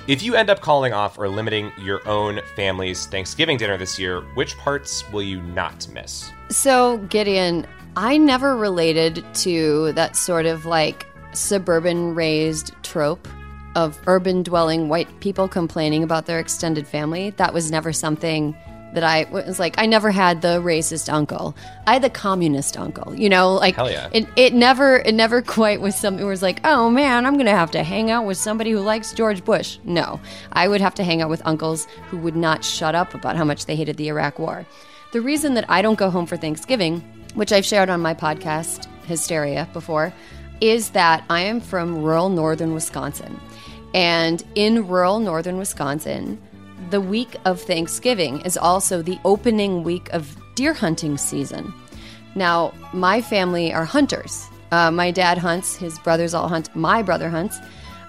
if 0.09 0.23
you 0.23 0.35
end 0.35 0.49
up 0.49 0.63
calling 0.63 0.95
off 0.95 1.19
or 1.19 1.29
limiting 1.29 1.71
your 1.83 2.01
own 2.09 2.41
family's 2.55 3.05
Thanksgiving 3.05 3.59
dinner 3.59 3.77
this 3.77 3.99
year, 3.99 4.23
which 4.33 4.57
parts 4.57 5.05
will 5.13 5.23
you 5.23 5.43
not 5.43 5.87
miss? 5.93 6.33
So, 6.49 6.97
Gideon, 7.11 7.67
I 7.95 8.17
never 8.17 8.57
related 8.57 9.23
to 9.35 9.93
that 9.93 10.17
sort 10.17 10.47
of 10.47 10.65
like 10.65 11.07
suburban 11.35 12.15
raised 12.15 12.73
trope 12.83 13.29
of 13.75 14.01
urban 14.07 14.43
dwelling 14.43 14.89
white 14.89 15.21
people 15.21 15.47
complaining 15.47 16.03
about 16.03 16.25
their 16.25 16.39
extended 16.39 16.87
family. 16.87 17.35
That 17.37 17.53
was 17.53 17.71
never 17.71 17.93
something 17.93 18.57
that 18.97 19.05
I 19.05 19.27
was 19.31 19.59
like, 19.59 19.79
I 19.79 19.85
never 19.85 20.11
had 20.11 20.41
the 20.41 20.59
racist 20.63 21.13
uncle. 21.13 21.55
I 21.87 21.93
had 21.93 22.03
the 22.03 22.09
communist 22.09 22.79
uncle, 22.79 23.15
you 23.15 23.29
know, 23.29 23.53
like 23.55 23.75
Hell 23.77 23.91
yeah. 23.91 24.09
it, 24.11 24.27
it 24.37 24.55
never, 24.55 24.97
it 24.97 25.15
never 25.15 25.43
quite 25.43 25.83
was 25.83 25.95
something 25.95 26.25
where 26.25 26.33
it 26.33 26.35
was 26.35 26.43
like, 26.43 26.61
oh 26.65 26.89
man, 26.89 27.27
I'm 27.27 27.35
going 27.35 27.45
to 27.45 27.53
have 27.53 27.71
to 27.73 27.83
hang 27.83 28.11
out 28.11 28.25
with 28.25 28.39
somebody 28.39 28.71
who 28.71 28.81
likes 28.81 29.13
George 29.13 29.45
Bush. 29.45 29.79
No, 29.85 30.19
I 30.51 30.67
would 30.67 30.81
have 30.81 30.95
to 30.95 31.05
hang 31.05 31.21
out 31.21 31.29
with 31.29 31.43
uncles 31.45 31.87
who 32.09 32.17
would 32.17 32.37
not 32.37 32.65
shut 32.65 32.95
up 32.95 33.13
about 33.13 33.37
how 33.37 33.45
much 33.45 33.67
they 33.67 33.77
hated 33.77 33.99
the 33.99 34.09
Iraq 34.09 34.39
war. 34.39 34.67
The 35.13 35.21
reason 35.21 35.53
that 35.55 35.67
I 35.69 35.83
don't 35.83 35.99
go 35.99 36.09
home 36.09 36.25
for 36.25 36.39
Thanksgiving, 36.39 37.01
which 37.35 37.53
I've 37.53 37.67
shared 37.67 37.91
on 37.91 38.01
my 38.01 38.15
podcast, 38.15 38.89
Hysteria, 39.05 39.69
before, 39.75 40.13
is 40.63 40.91
that 40.91 41.23
I 41.29 41.43
am 41.43 41.61
from 41.61 42.03
rural 42.03 42.31
northern 42.31 42.73
Wisconsin. 42.73 43.39
And 43.93 44.43
in 44.55 44.89
rural 44.89 45.21
northern 45.21 45.59
Wisconsin, 45.59 46.41
the 46.91 47.01
week 47.01 47.37
of 47.45 47.61
Thanksgiving 47.61 48.41
is 48.43 48.57
also 48.57 49.03
the 49.03 49.19
opening 49.25 49.83
week 49.83 50.13
of 50.13 50.37
deer 50.55 50.73
hunting 50.73 51.19
season. 51.19 51.73
Now, 52.35 52.73
my 52.93 53.21
family 53.21 53.73
are 53.73 53.85
hunters. 53.85 54.47
Uh, 54.71 54.91
my 54.91 55.11
dad 55.11 55.39
hunts, 55.39 55.77
his 55.77 55.99
brothers 56.01 56.35
all 56.35 56.49
hunt, 56.49 56.75
my 56.75 57.03
brother 57.03 57.31
hunts. 57.31 57.59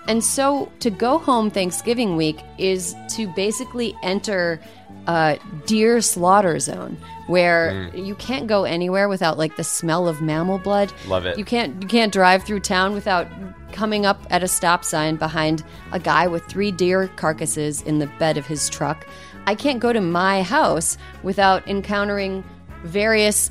And 0.08 0.24
so 0.24 0.72
to 0.80 0.90
go 0.90 1.18
home 1.18 1.52
Thanksgiving 1.52 2.16
week 2.16 2.40
is 2.58 2.96
to 3.10 3.28
basically 3.28 3.96
enter 4.04 4.62
a 5.08 5.38
deer 5.66 6.02
slaughter 6.02 6.60
zone 6.60 6.98
where 7.28 7.72
mm. 7.72 8.06
you 8.06 8.16
can't 8.16 8.48
go 8.48 8.64
anywhere 8.64 9.08
without 9.08 9.38
like 9.38 9.56
the 9.56 9.64
smell 9.64 10.08
of 10.08 10.22
mammal 10.22 10.60
blood. 10.60 10.92
Love 11.08 11.26
it. 11.26 11.38
You 11.38 11.46
can't 11.46 11.82
you 11.82 11.88
can't 11.88 12.12
drive 12.12 12.44
through 12.44 12.62
town 12.62 12.94
without 12.94 13.28
coming 13.72 14.06
up 14.06 14.26
at 14.30 14.44
a 14.44 14.48
stop 14.48 14.84
sign 14.84 15.16
behind 15.18 15.64
a 15.92 16.00
guy 16.00 16.28
with 16.28 16.44
three 16.46 16.72
deer 16.72 17.08
carcasses 17.16 17.82
in 17.82 18.00
the 18.00 18.08
bed 18.20 18.38
of 18.38 18.46
his 18.46 18.70
truck. 18.70 19.06
I 19.46 19.56
can't 19.56 19.80
go 19.80 19.94
to 19.94 20.02
my 20.02 20.42
house 20.42 20.98
without 21.24 21.68
encountering 21.68 22.44
various 22.84 23.50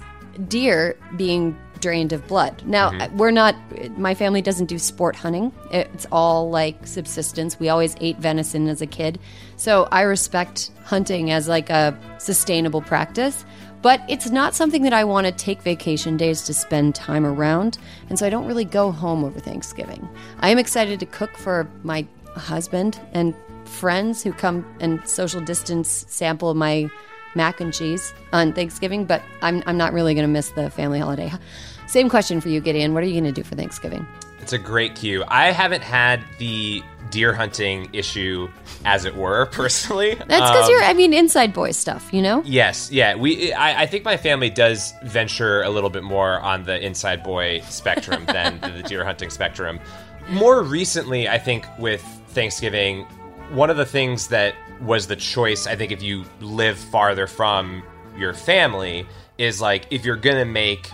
deer 0.49 0.97
being 1.17 1.57
drained 1.81 2.13
of 2.13 2.27
blood. 2.27 2.63
Now, 2.67 2.91
mm-hmm. 2.91 3.17
we're 3.17 3.31
not, 3.31 3.57
my 3.99 4.15
family 4.15 4.43
doesn't 4.43 4.67
do 4.67 4.79
sport 4.79 5.17
hunting. 5.17 5.53
It's 5.71 6.07
all 6.13 6.51
like 6.51 6.87
subsistence. 6.87 7.59
We 7.59 7.69
always 7.69 7.97
ate 8.01 8.19
venison 8.19 8.69
as 8.69 8.83
a 8.83 8.87
kid. 8.87 9.19
So 9.57 9.89
I 9.91 10.03
respect 10.03 10.71
hunting 10.85 11.31
as 11.31 11.49
like 11.49 11.71
a 11.71 11.99
sustainable 12.19 12.83
practice. 12.83 13.45
But 13.83 14.01
it's 14.09 14.31
not 14.31 14.55
something 14.55 14.83
that 14.83 14.93
I 14.93 15.05
want 15.05 15.27
to 15.27 15.33
take 15.33 15.63
vacation 15.63 16.17
days 16.17 16.43
to 16.47 16.55
spend 16.55 16.95
time 16.95 17.25
around. 17.25 17.79
And 18.09 18.19
so 18.19 18.27
I 18.27 18.31
don't 18.31 18.47
really 18.47 18.65
go 18.65 18.91
home 18.91 19.25
over 19.25 19.39
Thanksgiving. 19.39 20.09
I 20.41 20.49
am 20.51 20.59
excited 20.59 20.99
to 21.01 21.07
cook 21.07 21.37
for 21.37 21.69
my 21.85 22.07
husband 22.35 23.01
and 23.13 23.35
friends 23.65 24.23
who 24.23 24.33
come 24.33 24.65
and 24.81 25.07
social 25.09 25.41
distance 25.41 26.05
sample 26.09 26.55
my 26.55 26.91
mac 27.37 27.61
and 27.61 27.73
cheese 27.73 28.13
on 28.33 28.53
Thanksgiving, 28.53 29.05
but 29.05 29.23
I'm, 29.43 29.63
I'm 29.67 29.77
not 29.77 29.93
really 29.93 30.15
going 30.15 30.27
to 30.27 30.33
miss 30.33 30.51
the 30.51 30.71
family 30.71 30.99
holiday. 30.99 31.31
Same 31.87 32.09
question 32.09 32.41
for 32.41 32.49
you, 32.49 32.61
Gideon. 32.61 32.95
What 32.95 33.03
are 33.03 33.07
you 33.07 33.13
going 33.21 33.33
to 33.33 33.41
do 33.41 33.45
for 33.45 33.55
Thanksgiving? 33.55 34.07
It's 34.41 34.53
a 34.53 34.59
great 34.59 34.95
cue. 34.97 35.25
I 35.29 35.53
haven't 35.53 35.83
had 35.83 36.25
the 36.39 36.83
deer 37.11 37.33
hunting 37.33 37.89
issue, 37.93 38.49
as 38.85 39.05
it 39.05 39.15
were, 39.15 39.47
personally. 39.53 40.15
That's 40.15 40.27
because 40.29 40.65
Um, 40.65 40.71
you're, 40.71 40.83
I 40.83 40.93
mean, 40.95 41.13
inside 41.13 41.53
boy 41.53 41.71
stuff, 41.73 42.13
you 42.13 42.23
know? 42.23 42.43
Yes, 42.45 42.91
yeah. 42.91 43.15
We, 43.15 43.53
I, 43.53 43.83
I 43.83 43.87
think 43.87 44.05
my 44.05 44.17
family 44.17 44.51
does 44.51 44.93
venture 45.05 45.63
a 45.63 45.71
little 45.71 45.91
bit 45.91 46.03
more 46.03 46.41
on 46.41 46.65
the 46.65 46.85
inside 46.85 47.23
boy 47.23 47.61
spectrum 47.69 48.25
than 48.33 48.61
the 48.61 48.83
deer 48.83 49.05
hunting 49.05 49.31
spectrum. 49.31 49.79
More 50.29 50.63
recently, 50.63 51.29
I 51.29 51.39
think 51.39 51.65
with 51.79 52.03
Thanksgiving, 52.29 53.03
one 53.53 53.71
of 53.71 53.77
the 53.77 53.87
things 53.87 54.27
that 54.29 54.55
was 54.81 55.07
the 55.07 55.17
choice, 55.17 55.67
I 55.67 55.77
think, 55.77 55.93
if 55.93 56.03
you 56.03 56.25
live 56.41 56.79
farther 56.79 57.27
from 57.27 57.83
your 58.17 58.35
family, 58.35 59.07
is 59.39 59.61
like 59.61 59.87
if 59.91 60.05
you're 60.05 60.17
gonna 60.17 60.45
make 60.45 60.87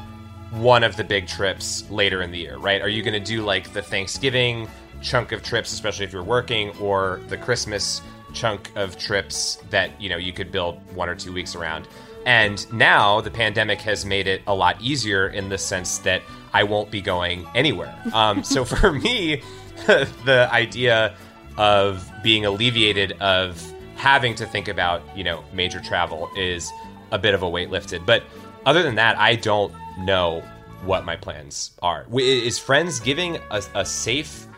one 0.50 0.84
of 0.84 0.96
the 0.96 1.04
big 1.04 1.26
trips 1.26 1.88
later 1.90 2.22
in 2.22 2.30
the 2.30 2.38
year, 2.38 2.56
right? 2.58 2.80
Are 2.82 2.88
you 2.88 3.02
gonna 3.02 3.20
do 3.20 3.42
like 3.42 3.72
the 3.72 3.82
Thanksgiving 3.82 4.68
chunk 5.00 5.32
of 5.32 5.42
trips, 5.42 5.72
especially 5.72 6.04
if 6.04 6.12
you're 6.12 6.22
working, 6.22 6.70
or 6.78 7.20
the 7.28 7.36
Christmas 7.36 8.02
chunk 8.32 8.70
of 8.76 8.98
trips 8.98 9.58
that 9.70 10.00
you 10.00 10.08
know 10.08 10.16
you 10.16 10.32
could 10.32 10.50
build 10.50 10.80
one 10.94 11.08
or 11.08 11.14
two 11.14 11.32
weeks 11.32 11.54
around? 11.54 11.88
And 12.24 12.72
now 12.72 13.20
the 13.20 13.30
pandemic 13.30 13.80
has 13.80 14.04
made 14.04 14.28
it 14.28 14.42
a 14.46 14.54
lot 14.54 14.80
easier 14.80 15.28
in 15.28 15.48
the 15.48 15.58
sense 15.58 15.98
that 15.98 16.22
I 16.52 16.64
won't 16.64 16.90
be 16.90 17.00
going 17.00 17.46
anywhere. 17.54 17.94
Um, 18.12 18.44
so 18.44 18.64
for 18.64 18.92
me, 18.92 19.42
the 19.86 20.48
idea 20.52 21.16
of 21.56 22.08
being 22.22 22.44
alleviated 22.44 23.12
of 23.20 23.71
having 24.02 24.34
to 24.34 24.44
think 24.44 24.66
about 24.66 25.00
you 25.16 25.22
know 25.22 25.44
major 25.52 25.78
travel 25.78 26.28
is 26.36 26.72
a 27.12 27.18
bit 27.18 27.34
of 27.34 27.42
a 27.42 27.48
weight 27.48 27.70
lifted. 27.70 28.04
But 28.04 28.24
other 28.66 28.82
than 28.82 28.96
that, 28.96 29.16
I 29.16 29.36
don't 29.36 29.72
know 30.00 30.40
what 30.84 31.04
my 31.04 31.14
plans 31.14 31.70
are. 31.82 32.04
Is 32.12 32.58
Friendsgiving 32.58 33.40
a, 33.50 33.62
a 33.78 33.86
safe 33.86 34.48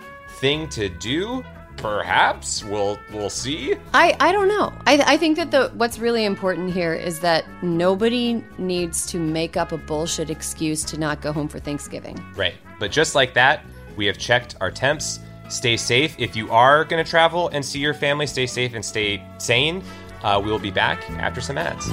thing 0.40 0.66
to 0.70 0.88
do? 0.88 1.44
Perhaps 1.76 2.64
we'll 2.64 2.98
we'll 3.12 3.28
see. 3.28 3.74
I, 3.92 4.16
I 4.18 4.32
don't 4.32 4.48
know. 4.48 4.72
I, 4.86 5.02
I 5.06 5.16
think 5.18 5.36
that 5.36 5.50
the 5.50 5.70
what's 5.74 5.98
really 5.98 6.24
important 6.24 6.72
here 6.72 6.94
is 6.94 7.20
that 7.20 7.44
nobody 7.62 8.42
needs 8.56 9.04
to 9.08 9.18
make 9.18 9.58
up 9.58 9.72
a 9.72 9.76
bullshit 9.76 10.30
excuse 10.30 10.84
to 10.84 10.96
not 10.96 11.20
go 11.20 11.32
home 11.32 11.48
for 11.48 11.58
Thanksgiving. 11.58 12.18
Right. 12.34 12.54
But 12.78 12.92
just 12.92 13.14
like 13.14 13.34
that, 13.34 13.62
we 13.96 14.06
have 14.06 14.16
checked 14.16 14.56
our 14.62 14.70
temps. 14.70 15.18
Stay 15.54 15.76
safe. 15.76 16.16
If 16.18 16.34
you 16.34 16.50
are 16.50 16.84
going 16.84 17.02
to 17.02 17.08
travel 17.08 17.48
and 17.50 17.64
see 17.64 17.78
your 17.78 17.94
family, 17.94 18.26
stay 18.26 18.44
safe 18.44 18.74
and 18.74 18.84
stay 18.84 19.22
sane. 19.38 19.84
Uh, 20.24 20.40
we 20.44 20.50
will 20.50 20.58
be 20.58 20.72
back 20.72 21.08
after 21.12 21.40
some 21.40 21.56
ads. 21.56 21.88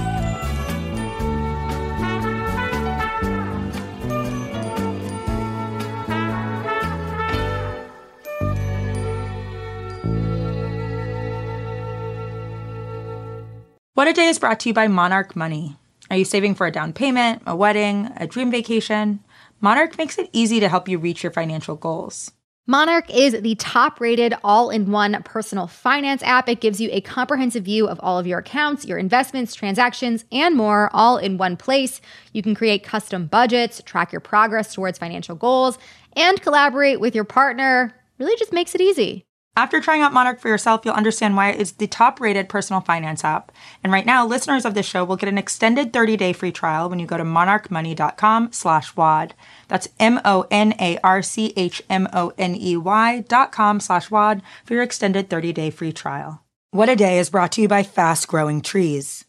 What 13.93 14.07
a 14.07 14.13
Day 14.13 14.27
is 14.27 14.39
brought 14.39 14.59
to 14.61 14.69
you 14.69 14.73
by 14.73 14.87
Monarch 14.87 15.35
Money. 15.35 15.77
Are 16.09 16.17
you 16.17 16.25
saving 16.25 16.55
for 16.55 16.65
a 16.65 16.71
down 16.71 16.93
payment, 16.93 17.43
a 17.45 17.55
wedding, 17.55 18.09
a 18.17 18.25
dream 18.25 18.49
vacation? 18.49 19.19
Monarch 19.59 19.99
makes 19.99 20.17
it 20.17 20.31
easy 20.33 20.59
to 20.59 20.67
help 20.67 20.89
you 20.89 20.97
reach 20.97 21.21
your 21.21 21.31
financial 21.31 21.75
goals. 21.75 22.31
Monarch 22.67 23.09
is 23.09 23.41
the 23.41 23.55
top 23.55 23.99
rated 23.99 24.35
all 24.43 24.69
in 24.69 24.91
one 24.91 25.21
personal 25.23 25.65
finance 25.65 26.21
app. 26.21 26.47
It 26.47 26.61
gives 26.61 26.79
you 26.79 26.89
a 26.91 27.01
comprehensive 27.01 27.65
view 27.65 27.87
of 27.87 27.99
all 28.03 28.19
of 28.19 28.27
your 28.27 28.37
accounts, 28.37 28.85
your 28.85 28.99
investments, 28.99 29.55
transactions, 29.55 30.25
and 30.31 30.55
more, 30.55 30.91
all 30.93 31.17
in 31.17 31.37
one 31.37 31.57
place. 31.57 32.01
You 32.33 32.43
can 32.43 32.53
create 32.53 32.83
custom 32.83 33.25
budgets, 33.25 33.81
track 33.83 34.11
your 34.11 34.21
progress 34.21 34.75
towards 34.75 34.99
financial 34.99 35.35
goals, 35.35 35.79
and 36.15 36.39
collaborate 36.39 36.99
with 36.99 37.15
your 37.15 37.23
partner. 37.23 37.95
Really 38.19 38.37
just 38.37 38.53
makes 38.53 38.75
it 38.75 38.81
easy. 38.81 39.25
After 39.57 39.81
trying 39.81 40.01
out 40.01 40.13
Monarch 40.13 40.39
for 40.39 40.47
yourself, 40.47 40.81
you'll 40.85 40.93
understand 40.93 41.35
why 41.35 41.49
it 41.49 41.59
is 41.59 41.73
the 41.73 41.87
top 41.87 42.21
rated 42.21 42.47
personal 42.47 42.79
finance 42.79 43.25
app. 43.25 43.51
And 43.83 43.91
right 43.91 44.05
now, 44.05 44.25
listeners 44.25 44.63
of 44.63 44.75
this 44.75 44.85
show 44.85 45.03
will 45.03 45.17
get 45.17 45.27
an 45.27 45.37
extended 45.37 45.91
30 45.91 46.15
day 46.15 46.31
free 46.31 46.53
trial 46.53 46.89
when 46.89 46.99
you 46.99 47.05
go 47.05 47.17
to 47.17 47.25
monarchmoney.com 47.25 48.53
slash 48.53 48.95
WAD. 48.95 49.33
That's 49.67 49.89
M 49.99 50.21
O 50.23 50.47
N 50.49 50.73
A 50.79 50.97
R 51.03 51.21
C 51.21 51.53
H 51.57 51.83
M 51.89 52.07
O 52.13 52.31
N 52.37 52.55
E 52.55 52.77
Y 52.77 53.25
dot 53.27 53.51
com 53.51 53.81
slash 53.81 54.09
WAD 54.09 54.41
for 54.63 54.73
your 54.73 54.83
extended 54.83 55.29
30 55.29 55.51
day 55.51 55.69
free 55.69 55.91
trial. 55.91 56.41
What 56.71 56.87
a 56.87 56.95
Day 56.95 57.19
is 57.19 57.29
brought 57.29 57.51
to 57.53 57.61
you 57.61 57.67
by 57.67 57.83
Fast 57.83 58.29
Growing 58.29 58.61
Trees. 58.61 59.25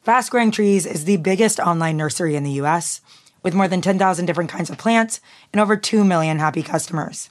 Fast 0.00 0.32
Growing 0.32 0.50
Trees 0.50 0.84
is 0.84 1.04
the 1.04 1.18
biggest 1.18 1.60
online 1.60 1.96
nursery 1.96 2.34
in 2.34 2.42
the 2.42 2.58
US 2.62 3.00
with 3.44 3.54
more 3.54 3.68
than 3.68 3.80
10,000 3.80 4.26
different 4.26 4.50
kinds 4.50 4.70
of 4.70 4.78
plants 4.78 5.20
and 5.52 5.60
over 5.60 5.76
2 5.76 6.02
million 6.02 6.40
happy 6.40 6.64
customers. 6.64 7.30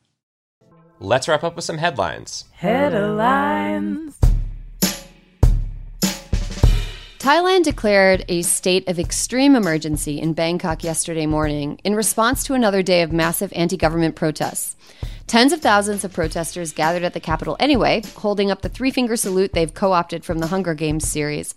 Let's 1.03 1.27
wrap 1.27 1.43
up 1.43 1.55
with 1.55 1.65
some 1.65 1.79
headlines. 1.79 2.45
Headlines. 2.51 4.19
Thailand 7.17 7.63
declared 7.63 8.23
a 8.27 8.43
state 8.43 8.87
of 8.87 8.99
extreme 8.99 9.55
emergency 9.55 10.21
in 10.21 10.33
Bangkok 10.33 10.83
yesterday 10.83 11.25
morning 11.25 11.79
in 11.83 11.95
response 11.95 12.43
to 12.43 12.53
another 12.53 12.83
day 12.83 13.01
of 13.01 13.11
massive 13.11 13.51
anti 13.55 13.77
government 13.77 14.15
protests. 14.15 14.75
Tens 15.25 15.51
of 15.51 15.59
thousands 15.59 16.03
of 16.03 16.13
protesters 16.13 16.71
gathered 16.71 17.03
at 17.03 17.15
the 17.15 17.19
capital 17.19 17.57
anyway, 17.59 18.03
holding 18.17 18.51
up 18.51 18.61
the 18.61 18.69
three 18.69 18.91
finger 18.91 19.15
salute 19.15 19.53
they've 19.53 19.73
co 19.73 19.93
opted 19.93 20.23
from 20.23 20.37
the 20.37 20.47
Hunger 20.47 20.75
Games 20.75 21.07
series. 21.07 21.55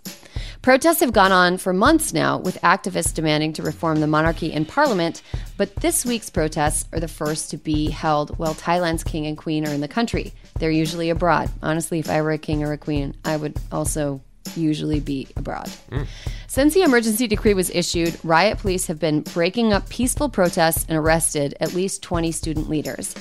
Protests 0.62 1.00
have 1.00 1.12
gone 1.12 1.32
on 1.32 1.58
for 1.58 1.72
months 1.72 2.12
now, 2.12 2.38
with 2.38 2.60
activists 2.62 3.14
demanding 3.14 3.52
to 3.54 3.62
reform 3.62 4.00
the 4.00 4.06
monarchy 4.06 4.52
in 4.52 4.64
parliament, 4.64 5.22
but 5.56 5.74
this 5.76 6.04
week's 6.04 6.30
protests 6.30 6.86
are 6.92 7.00
the 7.00 7.08
first 7.08 7.50
to 7.50 7.56
be 7.56 7.90
held 7.90 8.36
while 8.38 8.54
Thailand's 8.54 9.04
king 9.04 9.26
and 9.26 9.36
queen 9.36 9.66
are 9.66 9.72
in 9.72 9.80
the 9.80 9.88
country. 9.88 10.32
They're 10.58 10.70
usually 10.70 11.10
abroad. 11.10 11.50
Honestly, 11.62 11.98
if 11.98 12.08
I 12.08 12.22
were 12.22 12.32
a 12.32 12.38
king 12.38 12.62
or 12.62 12.72
a 12.72 12.78
queen, 12.78 13.16
I 13.24 13.36
would 13.36 13.56
also 13.70 14.20
usually 14.56 15.00
be 15.00 15.28
abroad. 15.36 15.70
Mm. 15.90 16.06
Since 16.46 16.74
the 16.74 16.82
emergency 16.82 17.26
decree 17.26 17.54
was 17.54 17.70
issued, 17.70 18.18
riot 18.22 18.58
police 18.58 18.86
have 18.86 18.98
been 18.98 19.22
breaking 19.22 19.72
up 19.72 19.88
peaceful 19.88 20.28
protests 20.28 20.86
and 20.88 20.96
arrested 20.96 21.56
at 21.60 21.74
least 21.74 22.02
20 22.02 22.30
student 22.32 22.68
leaders. 22.68 23.14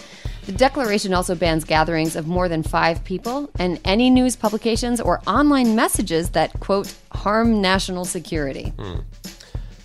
The 0.46 0.52
declaration 0.52 1.14
also 1.14 1.36
bans 1.36 1.64
gatherings 1.64 2.16
of 2.16 2.28
more 2.28 2.50
than 2.50 2.64
five 2.64 3.04
people 3.04 3.50
and 3.58 3.80
any 3.86 4.10
news 4.10 4.36
publications 4.36 5.00
or 5.00 5.22
online 5.26 5.76
messages 5.76 6.32
that, 6.32 6.60
quote, 6.60 6.94
harm 7.12 7.62
national 7.62 8.06
security. 8.06 8.74
Mm. 8.78 9.04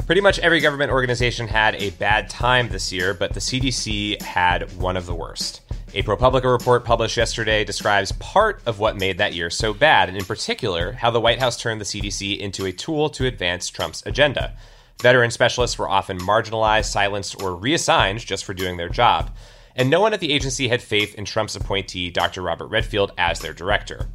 Pretty 0.04 0.20
much 0.20 0.38
every 0.40 0.60
government 0.60 0.90
organization 0.90 1.46
had 1.46 1.74
a 1.76 1.90
bad 1.90 2.28
time 2.28 2.70
this 2.70 2.92
year, 2.92 3.14
but 3.14 3.34
the 3.34 3.40
CDC 3.40 4.20
had 4.22 4.72
one 4.78 4.96
of 4.96 5.06
the 5.06 5.14
worst. 5.14 5.60
A 5.94 6.02
ProPublica 6.02 6.44
report 6.44 6.84
published 6.84 7.16
yesterday 7.16 7.64
describes 7.64 8.12
part 8.12 8.60
of 8.66 8.78
what 8.78 8.96
made 8.96 9.18
that 9.18 9.34
year 9.34 9.50
so 9.50 9.72
bad, 9.72 10.08
and 10.08 10.18
in 10.18 10.24
particular, 10.24 10.92
how 10.92 11.10
the 11.10 11.20
White 11.20 11.38
House 11.38 11.56
turned 11.56 11.80
the 11.80 11.84
CDC 11.84 12.38
into 12.38 12.66
a 12.66 12.72
tool 12.72 13.08
to 13.10 13.26
advance 13.26 13.68
Trump's 13.68 14.02
agenda. 14.04 14.54
Veteran 15.00 15.30
specialists 15.30 15.78
were 15.78 15.88
often 15.88 16.18
marginalized, 16.18 16.86
silenced, 16.86 17.42
or 17.42 17.54
reassigned 17.56 18.20
just 18.20 18.44
for 18.44 18.54
doing 18.54 18.76
their 18.76 18.88
job 18.88 19.30
and 19.78 19.88
no 19.88 20.00
one 20.00 20.12
at 20.12 20.18
the 20.18 20.32
agency 20.32 20.66
had 20.66 20.82
faith 20.82 21.14
in 21.14 21.24
Trump's 21.24 21.54
appointee, 21.54 22.10
Dr. 22.10 22.42
Robert 22.42 22.66
Redfield, 22.66 23.12
as 23.16 23.38
their 23.38 23.54
director. 23.54 24.08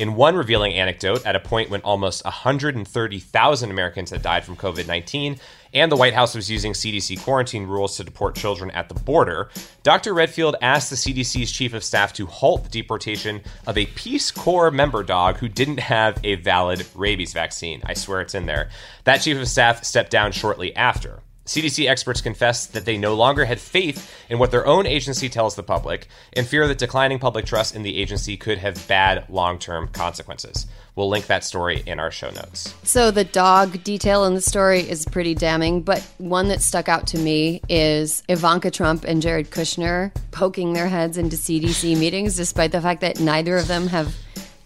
In 0.00 0.16
one 0.16 0.34
revealing 0.34 0.74
anecdote, 0.74 1.24
at 1.24 1.36
a 1.36 1.40
point 1.40 1.70
when 1.70 1.80
almost 1.82 2.24
130,000 2.24 3.70
Americans 3.70 4.10
had 4.10 4.22
died 4.22 4.44
from 4.44 4.56
COVID 4.56 4.88
19 4.88 5.38
and 5.72 5.90
the 5.90 5.96
White 5.96 6.14
House 6.14 6.34
was 6.34 6.50
using 6.50 6.72
CDC 6.72 7.22
quarantine 7.22 7.66
rules 7.66 7.96
to 7.96 8.04
deport 8.04 8.34
children 8.34 8.72
at 8.72 8.88
the 8.88 8.94
border, 8.94 9.50
Dr. 9.84 10.12
Redfield 10.12 10.56
asked 10.60 10.90
the 10.90 10.96
CDC's 10.96 11.52
chief 11.52 11.74
of 11.74 11.84
staff 11.84 12.12
to 12.14 12.26
halt 12.26 12.64
the 12.64 12.70
deportation 12.70 13.40
of 13.68 13.78
a 13.78 13.86
Peace 13.86 14.32
Corps 14.32 14.72
member 14.72 15.04
dog 15.04 15.36
who 15.36 15.48
didn't 15.48 15.78
have 15.78 16.18
a 16.24 16.34
valid 16.36 16.84
rabies 16.96 17.32
vaccine. 17.32 17.80
I 17.86 17.94
swear 17.94 18.20
it's 18.20 18.34
in 18.34 18.46
there. 18.46 18.70
That 19.04 19.18
chief 19.18 19.38
of 19.38 19.46
staff 19.46 19.84
stepped 19.84 20.10
down 20.10 20.32
shortly 20.32 20.74
after. 20.74 21.20
CDC 21.46 21.86
experts 21.88 22.22
confessed 22.22 22.72
that 22.72 22.86
they 22.86 22.96
no 22.96 23.14
longer 23.14 23.44
had 23.44 23.60
faith 23.60 24.10
in 24.30 24.38
what 24.38 24.50
their 24.50 24.66
own 24.66 24.86
agency 24.86 25.28
tells 25.28 25.56
the 25.56 25.62
public 25.62 26.08
and 26.32 26.46
fear 26.46 26.66
that 26.66 26.78
declining 26.78 27.18
public 27.18 27.44
trust 27.44 27.76
in 27.76 27.82
the 27.82 28.00
agency 28.00 28.36
could 28.36 28.58
have 28.58 28.88
bad 28.88 29.26
long 29.28 29.58
term 29.58 29.88
consequences. 29.88 30.66
We'll 30.96 31.08
link 31.08 31.26
that 31.26 31.44
story 31.44 31.82
in 31.84 31.98
our 31.98 32.10
show 32.10 32.30
notes. 32.30 32.72
So, 32.84 33.10
the 33.10 33.24
dog 33.24 33.82
detail 33.82 34.24
in 34.24 34.34
the 34.34 34.40
story 34.40 34.88
is 34.88 35.04
pretty 35.04 35.34
damning, 35.34 35.82
but 35.82 36.00
one 36.18 36.48
that 36.48 36.62
stuck 36.62 36.88
out 36.88 37.08
to 37.08 37.18
me 37.18 37.60
is 37.68 38.22
Ivanka 38.28 38.70
Trump 38.70 39.04
and 39.04 39.20
Jared 39.20 39.50
Kushner 39.50 40.12
poking 40.30 40.72
their 40.72 40.88
heads 40.88 41.18
into 41.18 41.36
CDC 41.36 41.98
meetings, 41.98 42.36
despite 42.36 42.72
the 42.72 42.80
fact 42.80 43.00
that 43.02 43.20
neither 43.20 43.56
of 43.56 43.66
them 43.66 43.88
have 43.88 44.14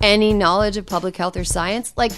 any 0.00 0.32
knowledge 0.32 0.76
of 0.76 0.86
public 0.86 1.16
health 1.16 1.36
or 1.36 1.44
science. 1.44 1.92
Like, 1.96 2.12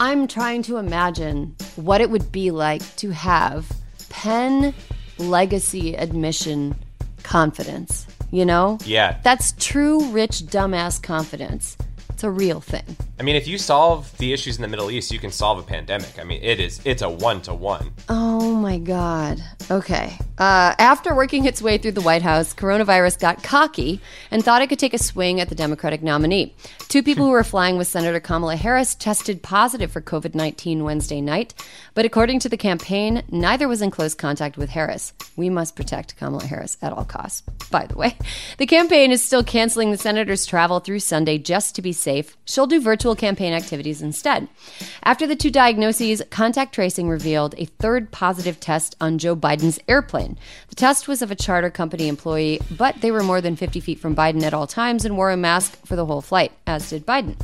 I'm 0.00 0.28
trying 0.28 0.62
to 0.62 0.76
imagine 0.76 1.56
what 1.74 2.00
it 2.00 2.10
would 2.10 2.30
be 2.30 2.52
like 2.52 2.82
to 2.96 3.10
have 3.10 3.66
Penn 4.08 4.72
legacy 5.18 5.94
admission 5.94 6.76
confidence. 7.24 8.06
You 8.30 8.44
know? 8.44 8.78
Yeah. 8.84 9.18
That's 9.24 9.52
true 9.58 10.04
rich 10.10 10.42
dumbass 10.42 11.02
confidence. 11.02 11.76
It's 12.18 12.24
a 12.24 12.30
real 12.32 12.60
thing. 12.60 12.96
I 13.20 13.22
mean, 13.22 13.36
if 13.36 13.46
you 13.46 13.58
solve 13.58 14.16
the 14.18 14.32
issues 14.32 14.56
in 14.56 14.62
the 14.62 14.66
Middle 14.66 14.90
East, 14.90 15.12
you 15.12 15.20
can 15.20 15.30
solve 15.30 15.60
a 15.60 15.62
pandemic. 15.62 16.18
I 16.18 16.24
mean, 16.24 16.42
it 16.42 16.58
is 16.58 16.80
it's 16.84 17.00
a 17.00 17.08
one 17.08 17.40
to 17.42 17.54
one. 17.54 17.92
Oh 18.08 18.56
my 18.56 18.78
god. 18.78 19.40
Okay. 19.70 20.18
Uh, 20.36 20.74
after 20.78 21.14
working 21.14 21.44
its 21.44 21.62
way 21.62 21.78
through 21.78 21.92
the 21.92 22.00
White 22.00 22.22
House, 22.22 22.54
coronavirus 22.54 23.20
got 23.20 23.44
cocky 23.44 24.00
and 24.32 24.44
thought 24.44 24.62
it 24.62 24.68
could 24.68 24.78
take 24.80 24.94
a 24.94 24.98
swing 24.98 25.40
at 25.40 25.48
the 25.48 25.54
Democratic 25.54 26.02
nominee. 26.02 26.56
Two 26.88 27.04
people 27.04 27.24
who 27.24 27.30
were 27.30 27.44
flying 27.54 27.76
with 27.76 27.86
Senator 27.86 28.18
Kamala 28.18 28.56
Harris 28.56 28.96
tested 28.96 29.40
positive 29.42 29.92
for 29.92 30.00
COVID 30.00 30.34
19 30.34 30.82
Wednesday 30.82 31.20
night, 31.20 31.54
but 31.94 32.04
according 32.04 32.40
to 32.40 32.48
the 32.48 32.56
campaign, 32.56 33.22
neither 33.30 33.68
was 33.68 33.80
in 33.80 33.92
close 33.92 34.14
contact 34.14 34.56
with 34.56 34.70
Harris. 34.70 35.12
We 35.36 35.50
must 35.50 35.76
protect 35.76 36.16
Kamala 36.16 36.46
Harris 36.46 36.78
at 36.82 36.92
all 36.92 37.04
costs, 37.04 37.42
by 37.70 37.86
the 37.86 37.96
way. 37.96 38.16
The 38.58 38.66
campaign 38.66 39.12
is 39.12 39.22
still 39.22 39.44
canceling 39.44 39.92
the 39.92 39.98
senator's 39.98 40.46
travel 40.46 40.80
through 40.80 41.00
Sunday 41.00 41.38
just 41.38 41.76
to 41.76 41.82
be 41.82 41.92
safe 41.92 42.07
safe, 42.08 42.38
she'll 42.46 42.66
do 42.66 42.80
virtual 42.80 43.14
campaign 43.14 43.52
activities 43.52 44.00
instead. 44.00 44.48
After 45.02 45.26
the 45.26 45.36
two 45.36 45.50
diagnoses, 45.50 46.22
contact 46.30 46.74
tracing 46.74 47.06
revealed 47.10 47.54
a 47.58 47.66
third 47.66 48.10
positive 48.10 48.58
test 48.58 48.96
on 48.98 49.18
Joe 49.18 49.36
Biden's 49.36 49.78
airplane. 49.88 50.38
The 50.70 50.74
test 50.74 51.06
was 51.06 51.20
of 51.20 51.30
a 51.30 51.34
charter 51.34 51.68
company 51.68 52.08
employee, 52.08 52.60
but 52.70 53.02
they 53.02 53.10
were 53.10 53.22
more 53.22 53.42
than 53.42 53.56
50 53.56 53.80
feet 53.80 53.98
from 53.98 54.16
Biden 54.16 54.42
at 54.42 54.54
all 54.54 54.66
times 54.66 55.04
and 55.04 55.18
wore 55.18 55.30
a 55.30 55.36
mask 55.36 55.78
for 55.84 55.96
the 55.96 56.06
whole 56.06 56.22
flight, 56.22 56.52
as 56.66 56.88
did 56.88 57.04
Biden. 57.04 57.36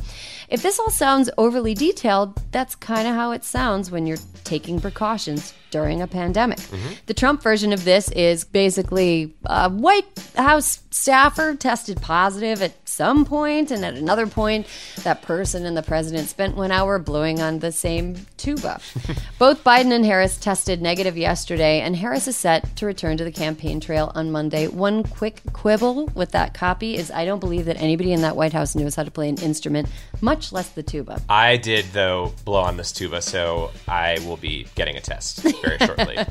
If 0.55 0.61
this 0.61 0.79
all 0.79 0.89
sounds 0.89 1.29
overly 1.37 1.73
detailed, 1.73 2.41
that's 2.53 2.75
kind 2.75 3.09
of 3.09 3.13
how 3.13 3.31
it 3.31 3.43
sounds 3.43 3.91
when 3.91 4.07
you're 4.07 4.19
taking 4.45 4.79
precautions 4.79 5.53
during 5.69 6.01
a 6.01 6.07
pandemic. 6.07 6.59
Mm-hmm. 6.59 6.93
The 7.07 7.13
Trump 7.13 7.43
version 7.43 7.73
of 7.73 7.83
this 7.83 8.09
is 8.11 8.45
basically 8.45 9.33
a 9.43 9.69
White 9.69 10.05
House 10.37 10.79
staffer 10.91 11.53
tested 11.55 12.01
positive 12.01 12.61
at 12.61 12.87
some 12.87 13.25
point, 13.25 13.71
and 13.71 13.83
at 13.83 13.95
another 13.95 14.25
point, 14.27 14.67
that 15.03 15.21
person 15.21 15.65
and 15.65 15.75
the 15.75 15.83
president 15.83 16.29
spent 16.29 16.55
one 16.55 16.71
hour 16.71 16.97
blowing 16.97 17.41
on 17.41 17.59
the 17.59 17.73
same 17.73 18.15
tuba. 18.37 18.79
Both 19.39 19.65
Biden 19.65 19.91
and 19.91 20.05
Harris 20.05 20.37
tested 20.37 20.81
negative 20.81 21.17
yesterday, 21.17 21.81
and 21.81 21.97
Harris 21.97 22.29
is 22.29 22.37
set 22.37 22.73
to 22.77 22.85
return 22.85 23.17
to 23.17 23.25
the 23.25 23.31
campaign 23.31 23.81
trail 23.81 24.13
on 24.15 24.31
Monday. 24.31 24.69
One 24.69 25.03
quick 25.03 25.41
quibble 25.51 26.05
with 26.15 26.31
that 26.31 26.53
copy 26.53 26.95
is 26.95 27.11
I 27.11 27.25
don't 27.25 27.39
believe 27.39 27.65
that 27.65 27.81
anybody 27.81 28.13
in 28.13 28.21
that 28.21 28.37
White 28.37 28.53
House 28.53 28.75
knows 28.75 28.95
how 28.95 29.03
to 29.03 29.11
play 29.11 29.27
an 29.27 29.41
instrument, 29.41 29.89
much 30.21 30.44
less 30.51 30.69
the 30.69 30.83
tuba. 30.83 31.21
I 31.29 31.57
did, 31.57 31.85
though, 31.93 32.33
blow 32.43 32.61
on 32.61 32.77
this 32.77 32.91
tuba, 32.91 33.21
so 33.21 33.71
I 33.87 34.19
will 34.25 34.37
be 34.37 34.67
getting 34.75 34.95
a 34.95 35.01
test 35.01 35.41
very 35.61 35.77
shortly. 35.79 36.17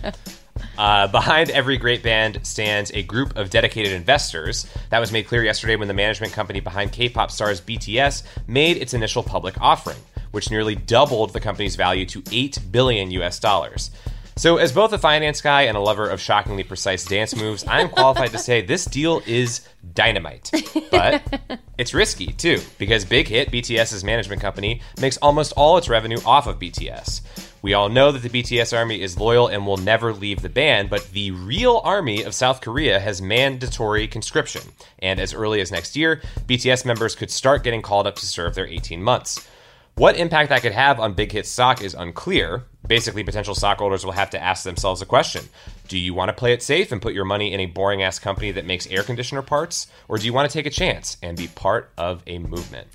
Uh, 0.78 1.06
behind 1.08 1.50
every 1.50 1.76
great 1.76 2.02
band 2.02 2.38
stands 2.44 2.90
a 2.92 3.02
group 3.02 3.36
of 3.36 3.50
dedicated 3.50 3.92
investors. 3.92 4.66
That 4.90 4.98
was 4.98 5.12
made 5.12 5.26
clear 5.26 5.44
yesterday 5.44 5.76
when 5.76 5.88
the 5.88 5.94
management 5.94 6.32
company 6.32 6.60
behind 6.60 6.92
K 6.92 7.08
pop 7.08 7.30
stars 7.30 7.60
BTS 7.60 8.22
made 8.46 8.76
its 8.76 8.94
initial 8.94 9.22
public 9.22 9.60
offering, 9.60 9.98
which 10.30 10.50
nearly 10.50 10.74
doubled 10.74 11.32
the 11.32 11.40
company's 11.40 11.76
value 11.76 12.06
to 12.06 12.22
8 12.30 12.58
billion 12.70 13.10
US 13.12 13.38
dollars. 13.38 13.90
So, 14.36 14.56
as 14.56 14.72
both 14.72 14.92
a 14.92 14.98
finance 14.98 15.40
guy 15.40 15.62
and 15.62 15.76
a 15.76 15.80
lover 15.80 16.08
of 16.08 16.20
shockingly 16.20 16.64
precise 16.64 17.04
dance 17.04 17.36
moves, 17.36 17.64
I 17.64 17.80
am 17.80 17.88
qualified 17.88 18.32
to 18.32 18.38
say 18.38 18.62
this 18.62 18.84
deal 18.84 19.22
is 19.26 19.66
dynamite. 19.94 20.50
But 20.90 21.60
it's 21.78 21.94
risky 21.94 22.26
too, 22.26 22.60
because 22.78 23.04
Big 23.04 23.28
Hit, 23.28 23.52
BTS's 23.52 24.02
management 24.02 24.42
company, 24.42 24.80
makes 25.00 25.18
almost 25.18 25.52
all 25.56 25.78
its 25.78 25.88
revenue 25.88 26.18
off 26.26 26.48
of 26.48 26.58
BTS. 26.58 27.20
We 27.62 27.74
all 27.74 27.88
know 27.88 28.10
that 28.10 28.22
the 28.22 28.42
BTS 28.42 28.76
army 28.76 29.00
is 29.00 29.18
loyal 29.18 29.46
and 29.46 29.66
will 29.66 29.76
never 29.76 30.12
leave 30.12 30.42
the 30.42 30.48
band, 30.48 30.90
but 30.90 31.08
the 31.12 31.30
real 31.30 31.80
army 31.84 32.22
of 32.24 32.34
South 32.34 32.60
Korea 32.60 32.98
has 32.98 33.22
mandatory 33.22 34.08
conscription. 34.08 34.62
And 34.98 35.20
as 35.20 35.32
early 35.32 35.60
as 35.60 35.72
next 35.72 35.96
year, 35.96 36.20
BTS 36.46 36.84
members 36.84 37.14
could 37.14 37.30
start 37.30 37.62
getting 37.62 37.82
called 37.82 38.06
up 38.06 38.16
to 38.16 38.26
serve 38.26 38.54
their 38.54 38.66
18 38.66 39.02
months. 39.02 39.48
What 39.96 40.16
impact 40.16 40.48
that 40.48 40.62
could 40.62 40.72
have 40.72 40.98
on 40.98 41.14
Big 41.14 41.30
Hit 41.30 41.46
stock 41.46 41.80
is 41.80 41.94
unclear. 41.94 42.64
Basically, 42.86 43.22
potential 43.22 43.54
stockholders 43.54 44.04
will 44.04 44.12
have 44.12 44.30
to 44.30 44.42
ask 44.42 44.64
themselves 44.64 45.00
a 45.00 45.06
question 45.06 45.48
Do 45.86 45.96
you 45.96 46.14
want 46.14 46.30
to 46.30 46.32
play 46.32 46.52
it 46.52 46.64
safe 46.64 46.90
and 46.90 47.00
put 47.00 47.14
your 47.14 47.24
money 47.24 47.52
in 47.52 47.60
a 47.60 47.66
boring 47.66 48.02
ass 48.02 48.18
company 48.18 48.50
that 48.52 48.66
makes 48.66 48.88
air 48.88 49.04
conditioner 49.04 49.42
parts? 49.42 49.86
Or 50.08 50.18
do 50.18 50.26
you 50.26 50.32
want 50.32 50.50
to 50.50 50.52
take 50.52 50.66
a 50.66 50.70
chance 50.70 51.16
and 51.22 51.36
be 51.36 51.46
part 51.46 51.92
of 51.96 52.24
a 52.26 52.38
movement? 52.38 52.88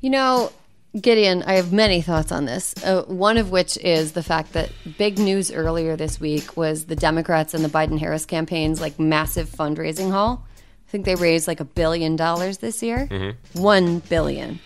You 0.00 0.10
know, 0.10 0.52
Gideon, 1.00 1.42
I 1.42 1.54
have 1.54 1.72
many 1.72 2.00
thoughts 2.00 2.30
on 2.30 2.44
this. 2.44 2.72
Uh, 2.84 3.02
one 3.02 3.36
of 3.36 3.50
which 3.50 3.76
is 3.78 4.12
the 4.12 4.22
fact 4.22 4.52
that 4.52 4.70
big 4.96 5.18
news 5.18 5.50
earlier 5.50 5.96
this 5.96 6.20
week 6.20 6.56
was 6.56 6.84
the 6.84 6.94
Democrats 6.94 7.52
and 7.52 7.64
the 7.64 7.68
Biden 7.68 7.98
Harris 7.98 8.24
campaign's 8.24 8.80
like 8.80 9.00
massive 9.00 9.48
fundraising 9.48 10.12
haul. 10.12 10.46
I 10.86 10.90
think 10.92 11.04
they 11.04 11.16
raised 11.16 11.48
like 11.48 11.58
a 11.58 11.64
billion 11.64 12.14
dollars 12.14 12.58
this 12.58 12.80
year. 12.80 13.34
One 13.54 13.98
billion. 13.98 14.60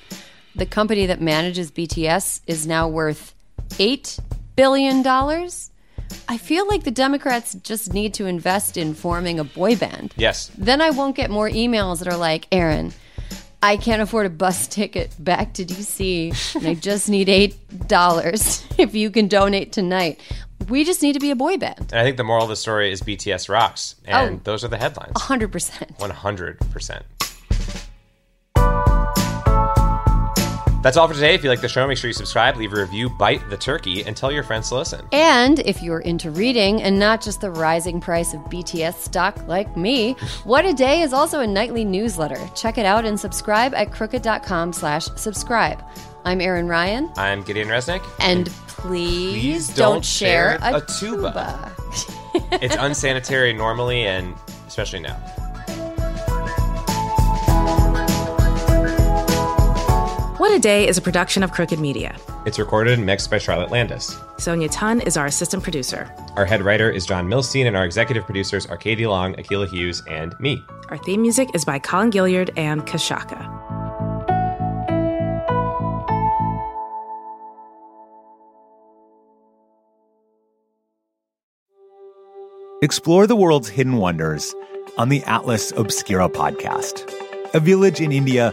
The 0.58 0.66
company 0.66 1.06
that 1.06 1.20
manages 1.20 1.70
BTS 1.70 2.40
is 2.46 2.66
now 2.66 2.88
worth 2.88 3.34
eight 3.78 4.18
billion 4.56 5.02
dollars. 5.02 5.70
I 6.28 6.36
feel 6.38 6.66
like 6.66 6.84
the 6.84 6.90
Democrats 6.90 7.54
just 7.54 7.92
need 7.94 8.12
to 8.14 8.26
invest 8.26 8.76
in 8.76 8.94
forming 8.94 9.38
a 9.38 9.44
boy 9.44 9.76
band. 9.76 10.14
Yes. 10.16 10.50
Then 10.58 10.80
I 10.80 10.90
won't 10.90 11.14
get 11.16 11.30
more 11.30 11.48
emails 11.48 11.98
that 12.00 12.08
are 12.08 12.16
like, 12.16 12.46
Erin, 12.50 12.92
I 13.62 13.76
can't 13.76 14.00
afford 14.02 14.26
a 14.26 14.30
bus 14.30 14.66
ticket 14.66 15.14
back 15.18 15.52
to 15.54 15.64
DC 15.64 16.54
and 16.56 16.66
I 16.66 16.74
just 16.74 17.08
need 17.08 17.28
$8 17.28 18.74
if 18.78 18.94
you 18.94 19.10
can 19.10 19.28
donate 19.28 19.72
tonight. 19.72 20.18
We 20.68 20.82
just 20.84 21.02
need 21.02 21.12
to 21.12 21.20
be 21.20 21.30
a 21.30 21.36
boy 21.36 21.56
band. 21.56 21.90
And 21.92 22.00
I 22.00 22.02
think 22.04 22.16
the 22.16 22.24
moral 22.24 22.42
of 22.44 22.48
the 22.48 22.56
story 22.56 22.90
is 22.90 23.00
BTS 23.02 23.48
rocks. 23.48 23.94
And 24.06 24.36
Oh. 24.36 24.40
those 24.44 24.64
are 24.64 24.68
the 24.68 24.76
headlines. 24.78 25.12
100%. 25.14 25.98
100%. 25.98 27.02
That's 30.80 30.96
all 30.96 31.08
for 31.08 31.14
today. 31.14 31.34
If 31.34 31.42
you 31.42 31.50
like 31.50 31.60
the 31.60 31.68
show, 31.68 31.86
make 31.88 31.98
sure 31.98 32.08
you 32.08 32.14
subscribe, 32.14 32.56
leave 32.56 32.72
a 32.72 32.76
review, 32.80 33.10
bite 33.10 33.50
the 33.50 33.56
turkey, 33.56 34.04
and 34.04 34.16
tell 34.16 34.30
your 34.30 34.44
friends 34.44 34.68
to 34.68 34.76
listen. 34.76 35.04
And 35.10 35.58
if 35.60 35.82
you're 35.82 36.00
into 36.00 36.30
reading 36.30 36.80
and 36.82 36.98
not 36.98 37.20
just 37.20 37.40
the 37.40 37.50
rising 37.50 38.00
price 38.00 38.32
of 38.32 38.40
BTS 38.42 38.94
stock 38.94 39.46
like 39.48 39.76
me, 39.76 40.12
What 40.44 40.64
a 40.64 40.72
Day 40.72 41.00
is 41.02 41.12
also 41.12 41.40
a 41.40 41.46
nightly 41.46 41.84
newsletter. 41.84 42.38
Check 42.54 42.78
it 42.78 42.86
out 42.86 43.04
and 43.04 43.18
subscribe 43.18 43.74
at 43.74 43.90
crooked.com 43.90 44.72
slash 44.72 45.06
subscribe. 45.16 45.82
I'm 46.24 46.40
Erin 46.40 46.68
Ryan, 46.68 47.10
I'm 47.16 47.42
Gideon 47.42 47.66
Resnick. 47.68 48.04
and 48.20 48.46
please, 48.68 49.32
Please 49.40 49.68
don't, 49.68 49.94
don't 49.94 50.04
share, 50.04 50.60
share 50.60 50.74
a, 50.74 50.76
a 50.76 50.80
tuba. 50.86 51.72
tuba. 51.92 52.58
It's 52.62 52.76
unsanitary 52.78 53.52
normally, 53.52 54.06
and 54.06 54.34
especially 54.68 55.00
now. 55.00 55.16
What 60.48 60.56
a 60.56 60.60
Day 60.60 60.88
is 60.88 60.96
a 60.96 61.02
production 61.02 61.42
of 61.42 61.52
Crooked 61.52 61.78
Media. 61.78 62.16
It's 62.46 62.58
recorded 62.58 62.94
and 62.94 63.04
mixed 63.04 63.30
by 63.30 63.36
Charlotte 63.36 63.70
Landes. 63.70 64.18
Sonia 64.38 64.70
Tun 64.70 65.02
is 65.02 65.14
our 65.14 65.26
assistant 65.26 65.62
producer. 65.62 66.10
Our 66.36 66.46
head 66.46 66.62
writer 66.62 66.90
is 66.90 67.04
John 67.04 67.28
Milstein, 67.28 67.66
and 67.66 67.76
our 67.76 67.84
executive 67.84 68.24
producers 68.24 68.64
are 68.64 68.78
Katie 68.78 69.06
Long, 69.06 69.34
Akila 69.34 69.68
Hughes, 69.68 70.02
and 70.08 70.34
me. 70.40 70.58
Our 70.88 70.96
theme 70.96 71.20
music 71.20 71.50
is 71.52 71.66
by 71.66 71.78
Colin 71.78 72.10
Gilliard 72.10 72.48
and 72.56 72.86
Kashaka. 72.86 73.44
Explore 82.80 83.26
the 83.26 83.36
world's 83.36 83.68
hidden 83.68 83.98
wonders 83.98 84.54
on 84.96 85.10
the 85.10 85.22
Atlas 85.24 85.72
Obscura 85.76 86.30
podcast. 86.30 87.06
A 87.54 87.60
village 87.60 88.00
in 88.00 88.12
India 88.12 88.52